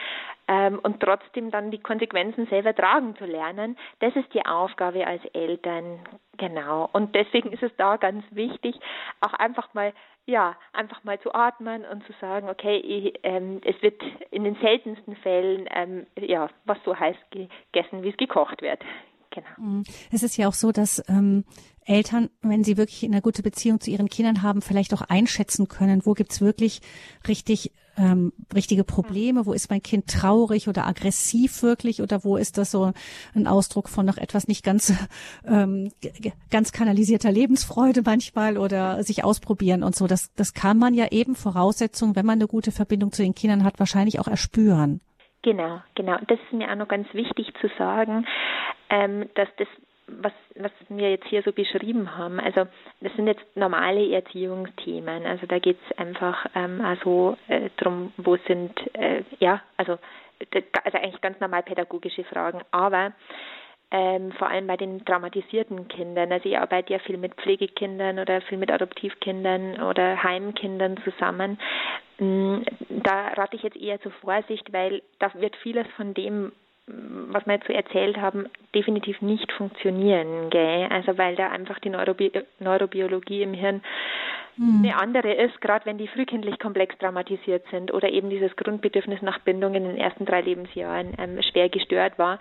[0.47, 3.77] ähm, und trotzdem dann die Konsequenzen selber tragen zu lernen.
[3.99, 5.99] Das ist die Aufgabe als Eltern,
[6.37, 6.89] genau.
[6.93, 8.75] Und deswegen ist es da ganz wichtig,
[9.21, 9.93] auch einfach mal
[10.25, 13.99] ja, einfach mal zu atmen und zu sagen, okay, ich, ähm, es wird
[14.29, 18.79] in den seltensten Fällen ähm, ja was so heiß gegessen, wie es gekocht wird.
[19.31, 19.47] Genau.
[19.57, 19.83] Mhm.
[20.11, 21.45] Es ist ja auch so, dass ähm,
[21.89, 26.05] Eltern, wenn sie wirklich eine gute Beziehung zu ihren Kindern haben, vielleicht auch einschätzen können,
[26.05, 26.81] wo gibt's wirklich
[27.27, 32.57] richtig ähm, richtige Probleme, wo ist mein Kind traurig oder aggressiv wirklich oder wo ist
[32.57, 32.93] das so
[33.35, 34.93] ein Ausdruck von noch etwas nicht ganz
[35.47, 35.91] ähm,
[36.51, 40.07] ganz kanalisierter Lebensfreude manchmal oder sich ausprobieren und so.
[40.07, 43.63] Das, das kann man ja eben Voraussetzung, wenn man eine gute Verbindung zu den Kindern
[43.63, 45.01] hat, wahrscheinlich auch erspüren.
[45.41, 46.17] Genau, genau.
[46.27, 48.25] Das ist mir auch noch ganz wichtig zu sagen,
[48.89, 49.67] ähm, dass das
[50.21, 52.67] was, was wir jetzt hier so beschrieben haben, also
[53.01, 55.25] das sind jetzt normale Erziehungsthemen.
[55.25, 59.97] Also da geht es einfach ähm, also äh, drum, wo sind äh, ja, also
[60.83, 63.13] also eigentlich ganz normal pädagogische Fragen, aber
[63.91, 66.31] ähm, vor allem bei den traumatisierten Kindern.
[66.31, 71.59] Also ich arbeite ja viel mit Pflegekindern oder viel mit Adoptivkindern oder Heimkindern zusammen.
[72.19, 76.51] Mm, da rate ich jetzt eher zur Vorsicht, weil da wird vieles von dem,
[77.31, 80.49] was wir jetzt so erzählt haben, definitiv nicht funktionieren.
[80.49, 80.87] Gell?
[80.89, 83.81] Also weil da einfach die Neurobi Neurobiologie im Hirn
[84.55, 84.81] hm.
[84.83, 89.39] eine andere ist, gerade wenn die frühkindlich komplex traumatisiert sind oder eben dieses Grundbedürfnis nach
[89.39, 92.39] Bindung in den ersten drei Lebensjahren ähm, schwer gestört war,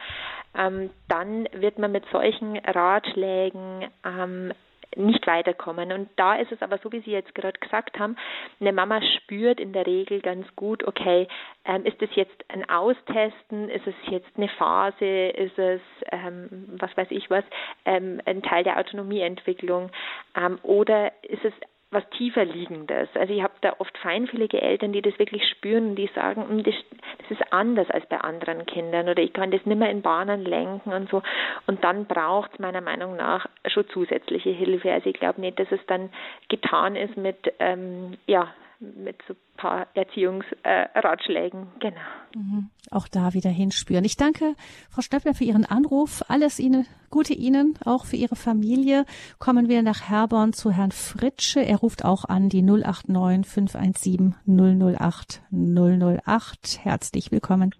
[0.57, 4.53] ähm, dann wird man mit solchen Ratschlägen ähm,
[4.97, 5.93] nicht weiterkommen.
[5.93, 8.17] Und da ist es aber so, wie Sie jetzt gerade gesagt haben,
[8.61, 11.29] eine Mama spürt in der Regel ganz gut, okay,
[11.65, 15.81] ähm, ist es jetzt ein Austesten, ist es jetzt eine Phase, ist es,
[16.11, 17.45] ähm, was weiß ich was,
[17.85, 19.91] ähm, ein Teil der Autonomieentwicklung?
[20.37, 21.53] Ähm, oder ist es
[21.91, 23.09] was tiefer liegendes.
[23.15, 26.75] Also ich habe da oft feinfühlige Eltern, die das wirklich spüren die sagen, hm, das,
[27.19, 30.45] das ist anders als bei anderen Kindern oder ich kann das nicht mehr in Bahnen
[30.45, 31.23] lenken und so.
[31.67, 34.93] Und dann braucht es meiner Meinung nach schon zusätzliche Hilfe.
[34.93, 36.11] Also ich glaube nicht, dass es dann
[36.49, 41.63] getan ist mit ähm, ja mit so ein paar Erziehungsratschlägen.
[41.63, 42.01] Äh, genau.
[42.35, 42.71] Mhm.
[42.91, 44.05] Auch da wieder hinspüren.
[44.05, 44.55] Ich danke
[44.91, 46.23] Frau Stöppler für Ihren Anruf.
[46.29, 49.05] Alles Ihnen, Gute Ihnen, auch für Ihre Familie.
[49.39, 51.61] Kommen wir nach Herborn zu Herrn Fritsche.
[51.61, 56.85] Er ruft auch an die 089 517 008 008.
[56.85, 57.75] Herzlich willkommen.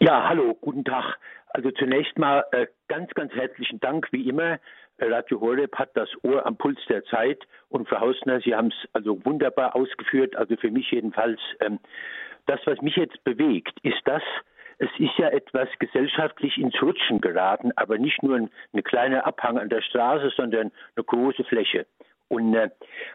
[0.00, 1.18] Ja, hallo, guten Tag.
[1.50, 4.58] Also zunächst mal äh, ganz, ganz herzlichen Dank, wie immer,
[5.00, 8.88] Radio Horeb hat das Ohr am Puls der Zeit und Frau Hausner, Sie haben es
[8.92, 11.40] also wunderbar ausgeführt, also für mich jedenfalls.
[11.60, 11.78] Ähm,
[12.46, 14.22] das, was mich jetzt bewegt, ist das,
[14.78, 19.58] es ist ja etwas gesellschaftlich ins Rutschen geraten, aber nicht nur ein, ein kleiner Abhang
[19.58, 21.86] an der Straße, sondern eine große Fläche.
[22.28, 22.70] Und äh,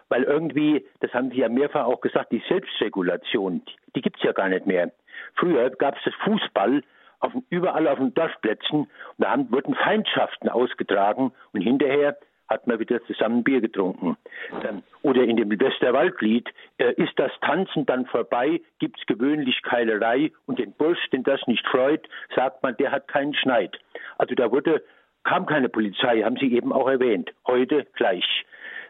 [0.09, 4.23] weil irgendwie, das haben Sie ja mehrfach auch gesagt, die Selbstregulation, die, die gibt es
[4.23, 4.91] ja gar nicht mehr.
[5.35, 6.83] Früher gab es das Fußball,
[7.19, 12.79] auf, überall auf den Dorfplätzen und da haben, wurden Feindschaften ausgetragen und hinterher hat man
[12.79, 14.17] wieder zusammen Bier getrunken.
[14.63, 16.47] Ähm, oder in dem Westerwaldlied,
[16.77, 21.65] äh, ist das Tanzen dann vorbei, gibt's gewöhnlich Keilerei und den Bursch, den das nicht
[21.67, 23.77] freut, sagt man, der hat keinen Schneid.
[24.17, 24.83] Also da wurde,
[25.23, 27.31] kam keine Polizei, haben Sie eben auch erwähnt.
[27.47, 28.25] Heute gleich.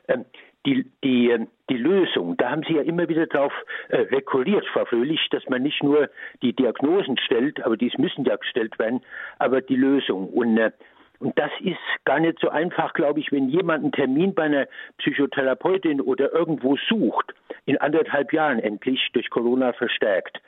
[0.07, 0.26] Ähm,
[0.66, 3.53] die, die, ähm, die Lösung, da haben Sie ja immer wieder darauf
[3.89, 6.09] äh, rekurriert, Frau Fröhlich, dass man nicht nur
[6.41, 9.01] die Diagnosen stellt, aber dies müssen ja gestellt werden,
[9.39, 10.30] aber die Lösung.
[10.30, 10.72] Und, äh,
[11.20, 14.68] und das ist gar nicht so einfach, glaube ich, wenn jemand einen Termin bei einer
[14.97, 17.34] Psychotherapeutin oder irgendwo sucht,
[17.66, 20.41] in anderthalb Jahren endlich durch Corona verstärkt.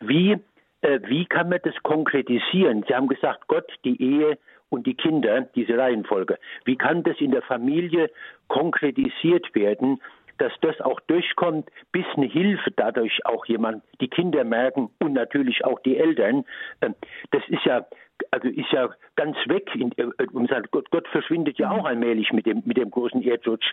[0.00, 0.38] Wie,
[0.80, 2.84] äh, wie kann man das konkretisieren?
[2.88, 4.38] Sie haben gesagt, Gott, die Ehe,
[4.70, 6.38] und die Kinder, diese Reihenfolge.
[6.64, 8.10] Wie kann das in der Familie
[8.48, 10.00] konkretisiert werden,
[10.38, 15.64] dass das auch durchkommt, bis eine Hilfe dadurch auch jemand, die Kinder merken und natürlich
[15.64, 16.44] auch die Eltern.
[16.80, 16.94] Ähm,
[17.30, 17.86] das ist ja,
[18.30, 19.70] also ist ja ganz weg.
[19.74, 23.72] Äh, und sagt, Gott, Gott verschwindet ja auch allmählich mit dem, mit dem großen Erdrutsch.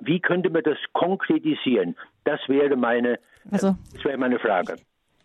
[0.00, 1.96] Wie könnte man das konkretisieren?
[2.24, 3.18] Das wäre meine,
[3.50, 4.76] also, das wäre meine Frage.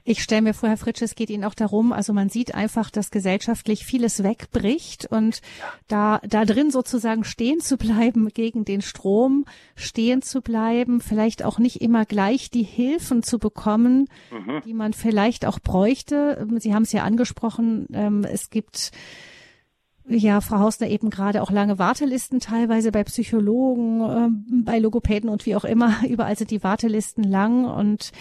[0.10, 2.90] Ich stelle mir vor, Herr Fritsch, es geht Ihnen auch darum, also man sieht einfach,
[2.90, 5.42] dass gesellschaftlich vieles wegbricht und
[5.90, 9.44] da, da drin sozusagen stehen zu bleiben, gegen den Strom
[9.76, 14.62] stehen zu bleiben, vielleicht auch nicht immer gleich die Hilfen zu bekommen, mhm.
[14.66, 16.48] die man vielleicht auch bräuchte.
[16.60, 18.94] Sie haben es ja angesprochen, ähm, es gibt
[20.10, 25.46] ja, Frau Hausner eben gerade auch lange Wartelisten teilweise bei Psychologen, äh, bei Logopäden und
[25.46, 25.96] wie auch immer.
[26.08, 28.12] Überall sind die Wartelisten lang und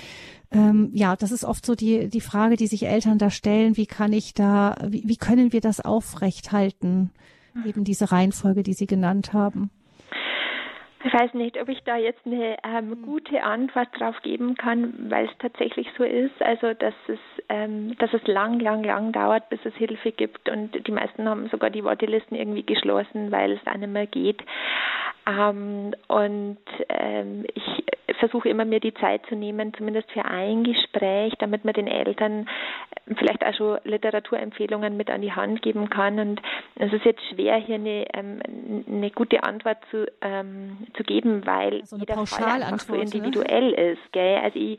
[0.51, 3.87] ähm, ja, das ist oft so die, die Frage, die sich Eltern da stellen, wie
[3.87, 7.11] kann ich da, wie, wie können wir das aufrecht halten?
[7.65, 9.71] Eben diese Reihenfolge, die Sie genannt haben.
[11.05, 13.03] Ich weiß nicht, ob ich da jetzt eine ähm, hm.
[13.03, 17.19] gute Antwort drauf geben kann, weil es tatsächlich so ist, also dass es,
[17.49, 21.49] ähm, dass es lang, lang, lang dauert, bis es Hilfe gibt und die meisten haben
[21.51, 24.43] sogar die Wartelisten irgendwie geschlossen, weil es einem mehr geht.
[25.27, 27.85] Ähm, und ähm, ich
[28.19, 32.49] versuche immer mir die Zeit zu nehmen, zumindest für ein Gespräch, damit man den Eltern
[33.19, 36.19] vielleicht auch schon Literaturempfehlungen mit an die Hand geben kann.
[36.19, 36.43] Und
[36.77, 38.41] es ist jetzt schwer, hier eine, ähm,
[38.89, 43.03] eine gute Antwort zu, ähm, zu geben, weil also jeder Fall einfach so ne?
[43.03, 43.93] individuell ne?
[43.93, 44.13] ist.
[44.13, 44.39] Gell?
[44.39, 44.79] Also ich,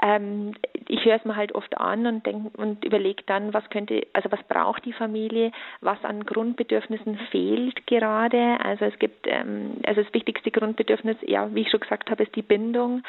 [0.00, 0.54] ähm,
[0.88, 4.30] ich höre es mir halt oft an und denk, und überlege dann, was könnte, also
[4.30, 8.58] was braucht die Familie, was an Grundbedürfnissen fehlt gerade.
[8.62, 12.34] Also es gibt, ähm, also das wichtigste Grundbedürfnis, ja, wie ich schon gesagt habe, ist
[12.36, 13.02] die Bindung.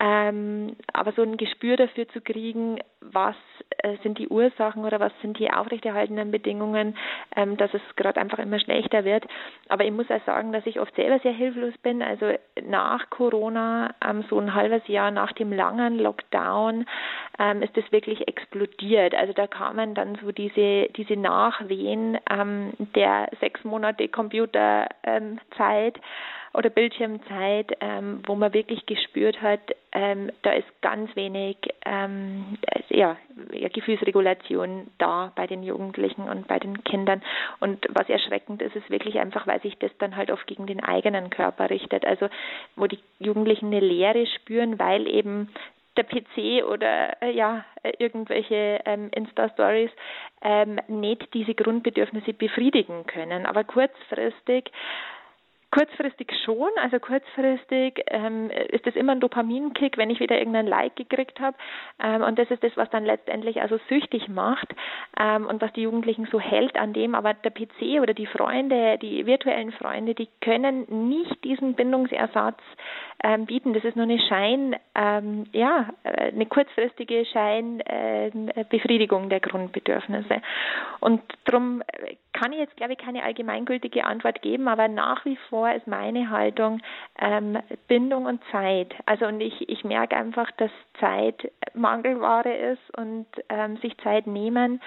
[0.00, 3.34] Ähm, aber so ein Gespür dafür zu kriegen, was
[3.78, 6.96] äh, sind die Ursachen oder was sind die aufrechterhaltenen Bedingungen,
[7.34, 9.24] ähm, dass es gerade einfach immer schlechter wird.
[9.68, 12.02] Aber ich muss auch sagen, dass ich oft selber sehr hilflos bin.
[12.02, 12.32] Also
[12.64, 16.86] nach Corona, ähm, so ein halbes Jahr nach dem langen Lockdown,
[17.38, 19.14] ähm, ist das wirklich explodiert.
[19.14, 25.98] Also da kamen dann so diese, diese Nachwehen ähm, der sechs Monate Computerzeit.
[26.54, 29.60] Oder Bildschirmzeit, ähm, wo man wirklich gespürt hat,
[29.92, 33.16] ähm, da ist ganz wenig ähm, ja,
[33.72, 37.22] Gefühlsregulation da bei den Jugendlichen und bei den Kindern.
[37.60, 40.82] Und was erschreckend ist, ist wirklich einfach, weil sich das dann halt oft gegen den
[40.82, 42.04] eigenen Körper richtet.
[42.04, 42.28] Also
[42.76, 45.50] wo die Jugendlichen eine Leere spüren, weil eben
[45.98, 47.64] der PC oder äh, ja
[47.98, 49.90] irgendwelche ähm, Insta-Stories
[50.42, 53.44] ähm, nicht diese Grundbedürfnisse befriedigen können.
[53.46, 54.70] Aber kurzfristig
[55.70, 60.96] Kurzfristig schon, also kurzfristig ähm, ist es immer ein Dopaminkick, wenn ich wieder irgendein Like
[60.96, 61.58] gekriegt habe.
[62.02, 64.74] Ähm, und das ist das, was dann letztendlich also süchtig macht
[65.20, 67.14] ähm, und was die Jugendlichen so hält an dem.
[67.14, 72.60] Aber der PC oder die Freunde, die virtuellen Freunde, die können nicht diesen Bindungsersatz
[73.22, 73.74] ähm, bieten.
[73.74, 80.40] Das ist nur eine Schein, ähm, ja, äh, eine kurzfristige Scheinbefriedigung ähm, der Grundbedürfnisse.
[81.00, 81.82] Und darum
[82.32, 86.30] kann ich jetzt, glaube ich, keine allgemeingültige Antwort geben, aber nach wie vor ist meine
[86.30, 86.80] Haltung
[87.18, 88.94] ähm, Bindung und Zeit.
[89.06, 94.80] Also und ich, ich merke einfach, dass Zeit Mangelware ist und ähm, sich Zeit nehmen,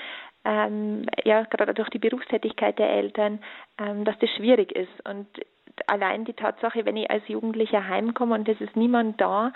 [0.44, 3.40] ähm, ja, gerade durch die Berufstätigkeit der Eltern,
[3.78, 5.08] ähm, dass das schwierig ist.
[5.08, 5.28] Und
[5.88, 9.54] allein die Tatsache, wenn ich als Jugendlicher heimkomme und es ist niemand da,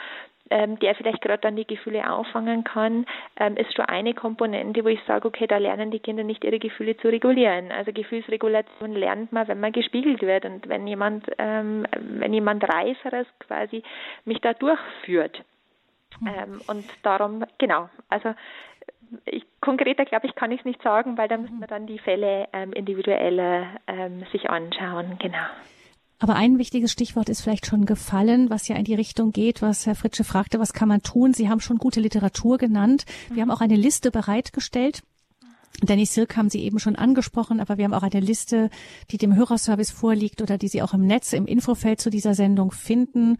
[0.49, 3.05] ähm, der vielleicht gerade dann die Gefühle auffangen kann,
[3.37, 6.59] ähm, ist schon eine Komponente, wo ich sage, okay, da lernen die Kinder nicht ihre
[6.59, 7.71] Gefühle zu regulieren.
[7.71, 13.27] Also Gefühlsregulation lernt man, wenn man gespiegelt wird und wenn jemand, ähm, wenn jemand Reiferes
[13.39, 13.83] quasi
[14.25, 15.43] mich da durchführt.
[16.21, 16.27] Mhm.
[16.27, 18.33] Ähm, und darum, genau, also
[19.25, 21.99] ich, konkreter, glaube ich, kann ich es nicht sagen, weil da müssen wir dann die
[21.99, 25.17] Fälle ähm, individueller ähm, sich anschauen.
[25.19, 25.45] Genau.
[26.17, 29.85] Aber ein wichtiges Stichwort ist vielleicht schon gefallen, was ja in die Richtung geht, was
[29.85, 31.33] Herr Fritsche fragte, was kann man tun?
[31.33, 33.05] Sie haben schon gute Literatur genannt.
[33.29, 35.03] Wir haben auch eine Liste bereitgestellt
[35.81, 38.69] Dennis Silk haben Sie eben schon angesprochen, aber wir haben auch eine Liste,
[39.11, 42.71] die dem Hörerservice vorliegt oder die Sie auch im Netz im Infofeld zu dieser Sendung
[42.71, 43.37] finden.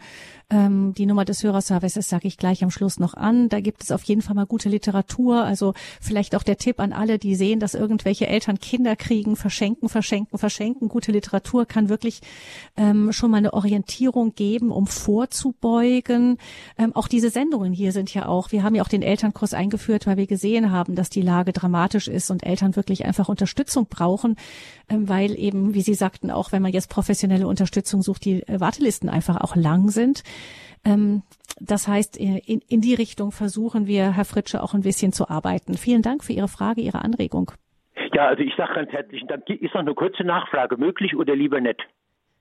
[0.50, 3.50] Ähm, die Nummer des Hörerservices sage ich gleich am Schluss noch an.
[3.50, 5.44] Da gibt es auf jeden Fall mal gute Literatur.
[5.44, 9.90] Also vielleicht auch der Tipp an alle, die sehen, dass irgendwelche Eltern Kinder kriegen, verschenken,
[9.90, 10.90] verschenken, verschenken.
[10.90, 12.22] Gute Literatur kann wirklich
[12.76, 16.38] ähm, schon mal eine Orientierung geben, um vorzubeugen.
[16.78, 20.06] Ähm, auch diese Sendungen hier sind ja auch, wir haben ja auch den Elternkurs eingeführt,
[20.06, 23.88] weil wir gesehen haben, dass die Lage dramatisch ist ist und Eltern wirklich einfach Unterstützung
[23.88, 24.36] brauchen,
[24.90, 28.60] ähm, weil eben, wie Sie sagten, auch wenn man jetzt professionelle Unterstützung sucht, die äh,
[28.60, 30.24] Wartelisten einfach auch lang sind.
[30.84, 31.24] Ähm,
[31.60, 35.76] das heißt, in, in die Richtung versuchen wir, Herr Fritsche, auch ein bisschen zu arbeiten.
[35.76, 37.52] Vielen Dank für Ihre Frage, Ihre Anregung.
[38.14, 39.50] Ja, also ich sage ganz herzlichen Dank.
[39.50, 41.80] Ist noch eine kurze Nachfrage möglich oder lieber nicht?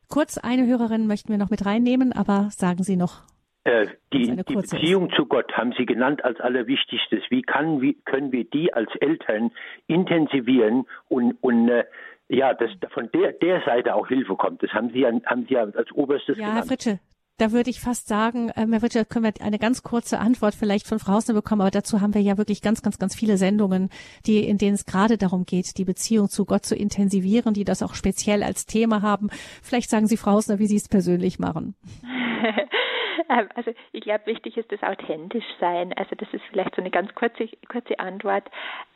[0.09, 3.23] Kurz eine Hörerin möchten wir noch mit reinnehmen, aber sagen Sie noch.
[3.65, 5.17] Äh, die, die Beziehung ist.
[5.17, 7.23] zu Gott haben Sie genannt als allerwichtigstes.
[7.31, 9.53] Wie, kann, wie können wir die als Eltern
[9.87, 11.85] intensivieren und, und äh,
[12.29, 14.63] ja, dass von der, der Seite auch Hilfe kommt.
[14.63, 16.59] Das haben Sie, haben Sie als oberstes ja, genannt.
[16.59, 17.01] Herr Fritsche,
[17.39, 20.87] da würde ich fast sagen, ähm, Herr Fritsche, können wir eine ganz kurze Antwort vielleicht
[20.87, 23.89] von Frau Hausner bekommen, aber dazu haben wir ja wirklich ganz, ganz, ganz viele Sendungen,
[24.27, 27.83] die, in denen es gerade darum geht, die Beziehung zu Gott zu intensivieren, die das
[27.83, 29.31] auch speziell als Thema haben.
[29.63, 31.75] Vielleicht sagen Sie, Frau Hausner, wie Sie es persönlich machen.
[33.29, 35.93] Ähm, also ich glaube, wichtig ist das authentisch sein.
[35.95, 38.45] Also das ist vielleicht so eine ganz kurze, kurze Antwort.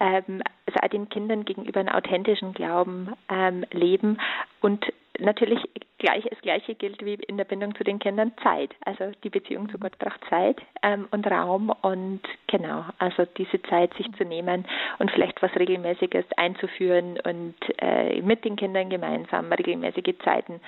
[0.01, 4.19] Ähm, also auch den Kindern gegenüber einen authentischen Glauben ähm, leben
[4.61, 4.85] und
[5.19, 5.61] natürlich
[5.99, 8.71] gleich, das Gleiche gilt wie in der Bindung zu den Kindern Zeit.
[8.85, 13.93] Also die Beziehung zu Gott braucht Zeit ähm, und Raum und genau, also diese Zeit
[13.95, 14.65] sich zu nehmen
[14.99, 20.61] und vielleicht was Regelmäßiges einzuführen und äh, mit den Kindern gemeinsam regelmäßige Zeiten,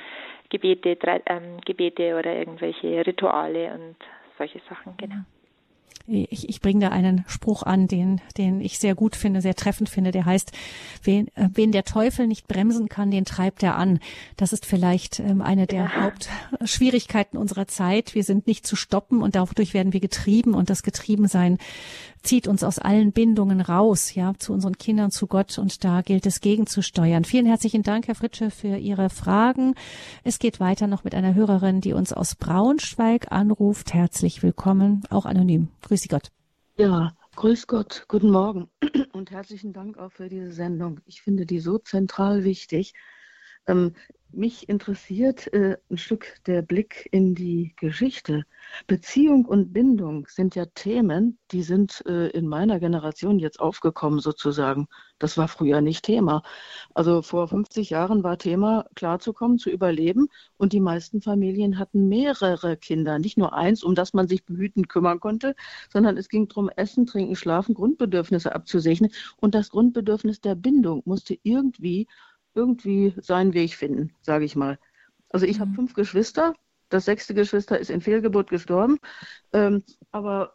[0.51, 3.97] Gebete, drei, ähm, Gebete oder irgendwelche Rituale und
[4.37, 5.25] solche Sachen, genau
[6.07, 9.89] ich, ich bringe da einen Spruch an, den, den ich sehr gut finde, sehr treffend
[9.89, 10.53] finde, der heißt,
[11.03, 14.01] wen, äh, wen der Teufel nicht bremsen kann, den treibt er an.
[14.37, 16.03] Das ist vielleicht ähm, eine der ja.
[16.03, 18.15] Hauptschwierigkeiten unserer Zeit.
[18.15, 21.59] Wir sind nicht zu stoppen und dadurch werden wir getrieben und das Getriebensein
[22.23, 26.27] zieht uns aus allen Bindungen raus, ja, zu unseren Kindern, zu Gott und da gilt
[26.27, 27.25] es gegenzusteuern.
[27.25, 29.75] Vielen herzlichen Dank, Herr Fritsche, für Ihre Fragen.
[30.23, 33.95] Es geht weiter noch mit einer Hörerin, die uns aus Braunschweig anruft.
[33.95, 35.69] Herzlich willkommen, auch anonym.
[35.91, 36.29] Grüß Sie Gott.
[36.77, 38.71] Ja, grüß Gott, guten Morgen
[39.13, 41.01] und herzlichen Dank auch für diese Sendung.
[41.05, 42.93] Ich finde die so zentral wichtig.
[43.67, 43.97] Ähm,
[44.33, 48.45] mich interessiert äh, ein Stück der Blick in die Geschichte.
[48.87, 54.87] Beziehung und Bindung sind ja Themen, die sind äh, in meiner Generation jetzt aufgekommen sozusagen.
[55.19, 56.43] Das war früher nicht Thema.
[56.95, 60.29] Also vor 50 Jahren war Thema, klarzukommen, zu überleben.
[60.57, 64.89] Und die meisten Familien hatten mehrere Kinder, nicht nur eins, um das man sich behüten
[64.89, 65.55] kümmern konnte,
[65.93, 69.13] sondern es ging darum, Essen, Trinken, Schlafen, Grundbedürfnisse abzusegnen.
[69.37, 72.07] Und das Grundbedürfnis der Bindung musste irgendwie
[72.55, 74.79] irgendwie seinen Weg finden, sage ich mal.
[75.29, 75.61] Also ich mhm.
[75.63, 76.55] habe fünf Geschwister.
[76.89, 78.99] Das sechste Geschwister ist in Fehlgeburt gestorben.
[79.53, 80.55] Ähm, aber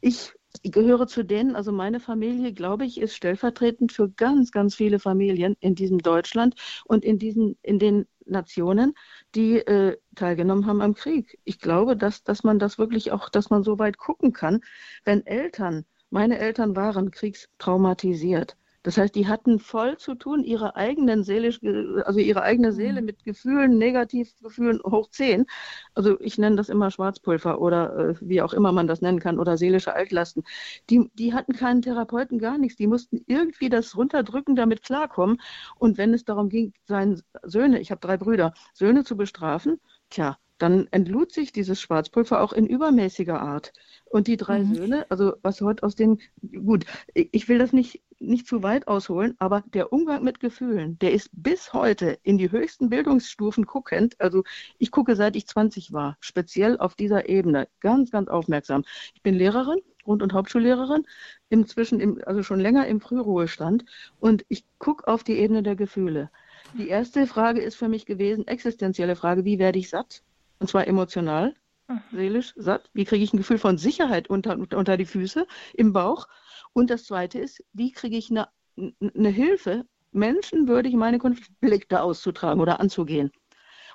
[0.00, 0.32] ich
[0.62, 5.56] gehöre zu denen, also meine Familie, glaube ich, ist stellvertretend für ganz, ganz viele Familien
[5.60, 6.54] in diesem Deutschland
[6.84, 8.94] und in diesen, in den Nationen,
[9.34, 11.38] die äh, teilgenommen haben am Krieg.
[11.44, 14.60] Ich glaube, dass, dass man das wirklich auch, dass man so weit gucken kann,
[15.04, 18.56] wenn Eltern, meine Eltern waren kriegstraumatisiert.
[18.82, 21.60] Das heißt, die hatten voll zu tun, ihre eigenen seelisch,
[22.04, 23.06] also ihre eigene Seele mhm.
[23.06, 25.46] mit Gefühlen, Negativgefühlen hoch zehn.
[25.94, 29.38] Also ich nenne das immer Schwarzpulver oder äh, wie auch immer man das nennen kann
[29.38, 30.44] oder seelische Altlasten.
[30.90, 32.76] Die, die hatten keinen Therapeuten, gar nichts.
[32.76, 35.40] Die mussten irgendwie das runterdrücken, damit klarkommen.
[35.78, 39.80] Und wenn es darum ging, seine Söhne, ich habe drei Brüder, Söhne zu bestrafen,
[40.10, 43.72] tja, dann entlud sich dieses Schwarzpulver auch in übermäßiger Art.
[44.04, 44.74] Und die drei mhm.
[44.74, 46.20] Söhne, also was heute aus den,
[46.64, 46.84] gut,
[47.14, 51.30] ich will das nicht, nicht zu weit ausholen, aber der Umgang mit Gefühlen, der ist
[51.32, 54.14] bis heute in die höchsten Bildungsstufen guckend.
[54.20, 54.44] Also
[54.78, 58.84] ich gucke seit ich 20 war, speziell auf dieser Ebene, ganz, ganz aufmerksam.
[59.14, 61.06] Ich bin Lehrerin, Grund- und Hauptschullehrerin,
[61.48, 63.84] inzwischen im, also schon länger im Frühruhestand
[64.20, 66.30] und ich gucke auf die Ebene der Gefühle.
[66.78, 70.22] Die erste Frage ist für mich gewesen, existenzielle Frage, wie werde ich satt?
[70.62, 71.56] Und zwar emotional,
[71.88, 72.00] mhm.
[72.12, 72.88] seelisch, satt.
[72.94, 75.44] Wie kriege ich ein Gefühl von Sicherheit unter, unter die Füße,
[75.74, 76.28] im Bauch?
[76.72, 78.46] Und das Zweite ist, wie kriege ich eine,
[78.76, 83.32] eine Hilfe, menschenwürdig meine Konflikte auszutragen oder anzugehen?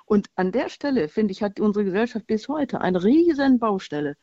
[0.04, 4.18] Und an der Stelle, finde ich, hat unsere Gesellschaft bis heute eine riesen Baustelle.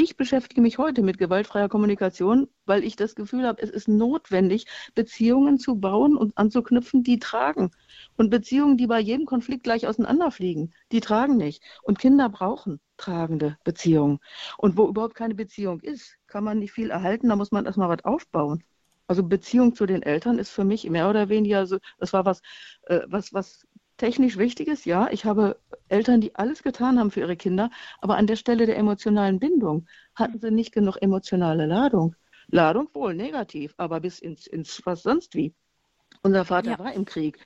[0.00, 4.66] Ich beschäftige mich heute mit gewaltfreier Kommunikation, weil ich das Gefühl habe, es ist notwendig,
[4.94, 7.72] Beziehungen zu bauen und anzuknüpfen, die tragen.
[8.16, 11.64] Und Beziehungen, die bei jedem Konflikt gleich auseinanderfliegen, die tragen nicht.
[11.82, 14.20] Und Kinder brauchen tragende Beziehungen.
[14.56, 17.88] Und wo überhaupt keine Beziehung ist, kann man nicht viel erhalten, da muss man erstmal
[17.88, 18.62] was aufbauen.
[19.08, 22.40] Also Beziehung zu den Eltern ist für mich mehr oder weniger so, das war was,
[22.82, 23.66] äh, was, was
[23.98, 27.70] technisch wichtig ist, ja, ich habe Eltern, die alles getan haben für ihre Kinder,
[28.00, 32.14] aber an der Stelle der emotionalen Bindung hatten sie nicht genug emotionale Ladung.
[32.46, 35.54] Ladung wohl negativ, aber bis ins, ins was sonst wie.
[36.22, 36.78] Unser Vater ja.
[36.78, 37.44] war im Krieg.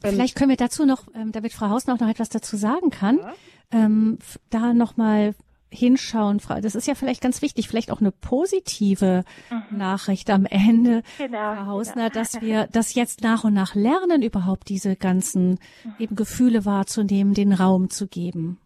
[0.00, 3.18] Vielleicht können wir dazu noch, ähm, damit Frau Hausner auch noch etwas dazu sagen kann,
[3.18, 3.34] ja.
[3.72, 4.18] ähm,
[4.50, 5.34] da nochmal
[5.70, 6.40] hinschauen.
[6.62, 9.78] Das ist ja vielleicht ganz wichtig, vielleicht auch eine positive mhm.
[9.78, 12.20] Nachricht am Ende, genau, Frau Hausner, genau.
[12.20, 15.94] dass wir das jetzt nach und nach lernen, überhaupt diese ganzen mhm.
[15.98, 18.58] eben Gefühle wahrzunehmen, den Raum zu geben.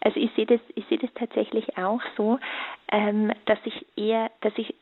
[0.00, 2.38] Also ich sehe das, ich sehe das tatsächlich auch so,
[2.92, 4.74] ähm, dass ich eher, dass ich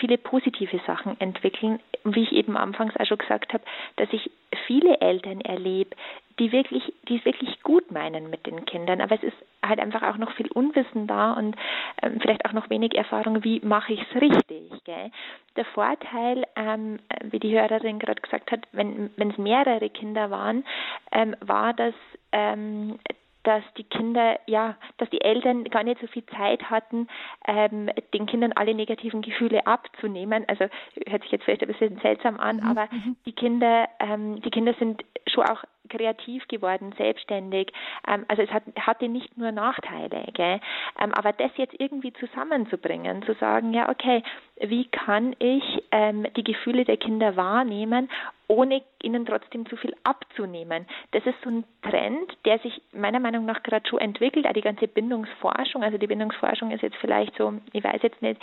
[0.00, 1.80] viele positive Sachen entwickeln.
[2.04, 3.62] Wie ich eben anfangs auch schon gesagt habe,
[3.96, 4.30] dass ich
[4.66, 5.96] viele Eltern erlebe,
[6.38, 9.00] die wirklich, die es wirklich gut meinen mit den Kindern.
[9.00, 11.56] Aber es ist halt einfach auch noch viel Unwissen da und
[12.02, 14.70] ähm, vielleicht auch noch wenig Erfahrung, wie mache ich es richtig.
[14.84, 15.10] Gell?
[15.56, 20.64] Der Vorteil, ähm, wie die Hörerin gerade gesagt hat, wenn es mehrere Kinder waren,
[21.12, 21.94] ähm, war, dass
[22.32, 22.98] ähm,
[23.44, 27.08] dass die Kinder, ja, dass die Eltern gar nicht so viel Zeit hatten,
[27.46, 30.44] ähm, den Kindern alle negativen Gefühle abzunehmen.
[30.46, 30.66] Also
[31.08, 32.66] hört sich jetzt vielleicht ein bisschen seltsam an, mhm.
[32.66, 33.16] aber mhm.
[33.26, 37.72] die Kinder, ähm, die Kinder sind schon auch kreativ geworden, selbstständig.
[38.06, 40.60] Ähm, also es hat, hatte nicht nur Nachteile, gell?
[41.00, 44.22] Ähm, aber das jetzt irgendwie zusammenzubringen, zu sagen, ja, okay,
[44.60, 48.08] wie kann ich ähm, die Gefühle der Kinder wahrnehmen,
[48.48, 50.86] ohne ihnen trotzdem zu viel abzunehmen.
[51.12, 54.46] Das ist so ein Trend, der sich meiner Meinung nach gerade schon entwickelt.
[54.46, 58.40] Auch die ganze Bindungsforschung, also die Bindungsforschung ist jetzt vielleicht so, ich weiß jetzt nicht,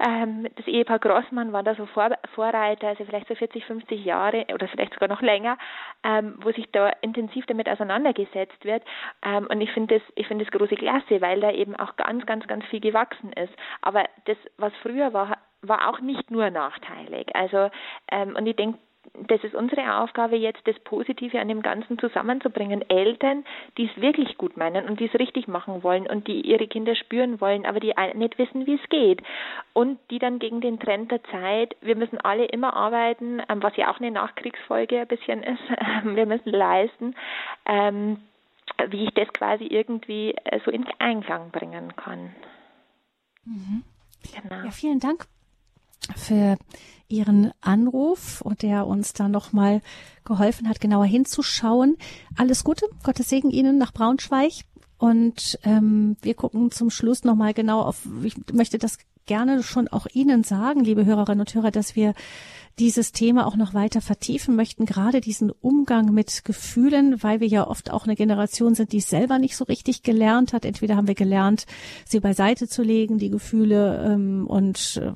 [0.00, 4.46] ähm, das Ehepaar Grossmann war da so Vor Vorreiter, also vielleicht so 40, 50 Jahre
[4.52, 5.56] oder vielleicht sogar noch länger,
[6.02, 8.82] ähm, wo sich da intensiv damit auseinandergesetzt wird.
[9.24, 12.26] Ähm, und ich finde das, ich finde das große Klasse, weil da eben auch ganz,
[12.26, 13.52] ganz, ganz viel gewachsen ist.
[13.82, 17.34] Aber das, was früher war, war auch nicht nur nachteilig.
[17.34, 17.70] Also
[18.10, 18.78] ähm, und ich denke,
[19.28, 22.88] das ist unsere Aufgabe jetzt, das Positive an dem Ganzen zusammenzubringen.
[22.88, 23.44] Eltern,
[23.78, 26.96] die es wirklich gut meinen und die es richtig machen wollen und die ihre Kinder
[26.96, 29.22] spüren wollen, aber die nicht wissen, wie es geht.
[29.72, 33.76] Und die dann gegen den Trend der Zeit, wir müssen alle immer arbeiten, ähm, was
[33.76, 35.62] ja auch eine Nachkriegsfolge ein bisschen ist,
[36.04, 37.14] wir müssen leisten,
[37.66, 38.18] ähm,
[38.88, 42.34] wie ich das quasi irgendwie äh, so in Einklang bringen kann.
[43.44, 43.84] Mhm.
[44.32, 44.64] Genau.
[44.64, 45.26] Ja, vielen Dank
[46.16, 46.56] für
[47.08, 49.82] Ihren Anruf und der uns da nochmal
[50.24, 51.96] geholfen hat, genauer hinzuschauen.
[52.36, 54.52] Alles Gute, Gottes Segen Ihnen nach Braunschweig.
[54.98, 60.06] Und ähm, wir gucken zum Schluss nochmal genau auf, ich möchte das gerne schon auch
[60.12, 62.14] Ihnen sagen, liebe Hörerinnen und Hörer, dass wir
[62.78, 67.66] dieses Thema auch noch weiter vertiefen möchten, gerade diesen Umgang mit Gefühlen, weil wir ja
[67.66, 70.64] oft auch eine Generation sind, die es selber nicht so richtig gelernt hat.
[70.64, 71.66] Entweder haben wir gelernt,
[72.04, 75.12] sie beiseite zu legen, die Gefühle ähm, und äh,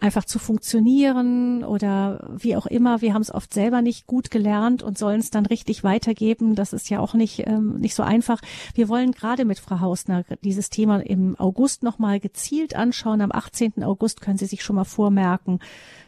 [0.00, 3.00] einfach zu funktionieren oder wie auch immer.
[3.00, 6.54] Wir haben es oft selber nicht gut gelernt und sollen es dann richtig weitergeben.
[6.54, 8.40] Das ist ja auch nicht, ähm, nicht so einfach.
[8.74, 13.20] Wir wollen gerade mit Frau Hausner dieses Thema im August nochmal gezielt anschauen.
[13.20, 13.82] Am 18.
[13.82, 15.58] August können Sie sich schon mal vormerken,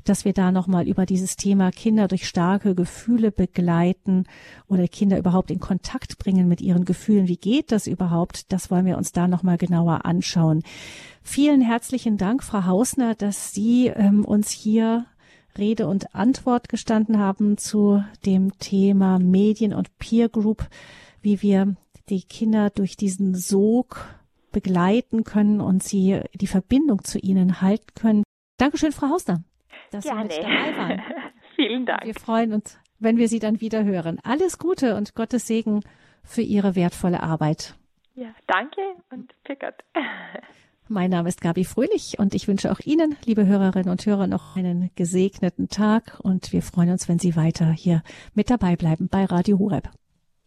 [0.04, 4.24] dass wir da nochmal über dieses Thema Kinder durch starke Gefühle begleiten
[4.68, 7.28] oder Kinder überhaupt in Kontakt bringen mit ihren Gefühlen.
[7.28, 8.52] Wie geht das überhaupt?
[8.52, 10.62] Das wollen wir uns da nochmal genauer anschauen.
[11.22, 15.06] Vielen herzlichen Dank, Frau Hausner, dass Sie ähm, uns hier
[15.58, 20.68] Rede und Antwort gestanden haben zu dem Thema Medien und Peer Group,
[21.22, 21.76] wie wir
[22.08, 24.06] die Kinder durch diesen Sog
[24.52, 28.24] begleiten können und sie die Verbindung zu ihnen halten können.
[28.58, 29.42] Dankeschön, Frau Hausner,
[29.90, 30.30] dass Gerne.
[30.30, 31.02] Sie mit dabei waren.
[31.56, 32.04] Vielen Dank.
[32.04, 34.18] Wir freuen uns, wenn wir Sie dann wieder hören.
[34.22, 35.82] Alles Gute und Gottes Segen
[36.22, 37.74] für Ihre wertvolle Arbeit.
[38.14, 38.80] Ja, danke
[39.10, 39.74] und Gott.
[40.88, 44.56] Mein Name ist Gabi Fröhlich und ich wünsche auch Ihnen, liebe Hörerinnen und Hörer, noch
[44.56, 48.02] einen gesegneten Tag und wir freuen uns, wenn Sie weiter hier
[48.34, 49.88] mit dabei bleiben bei Radio Horeb.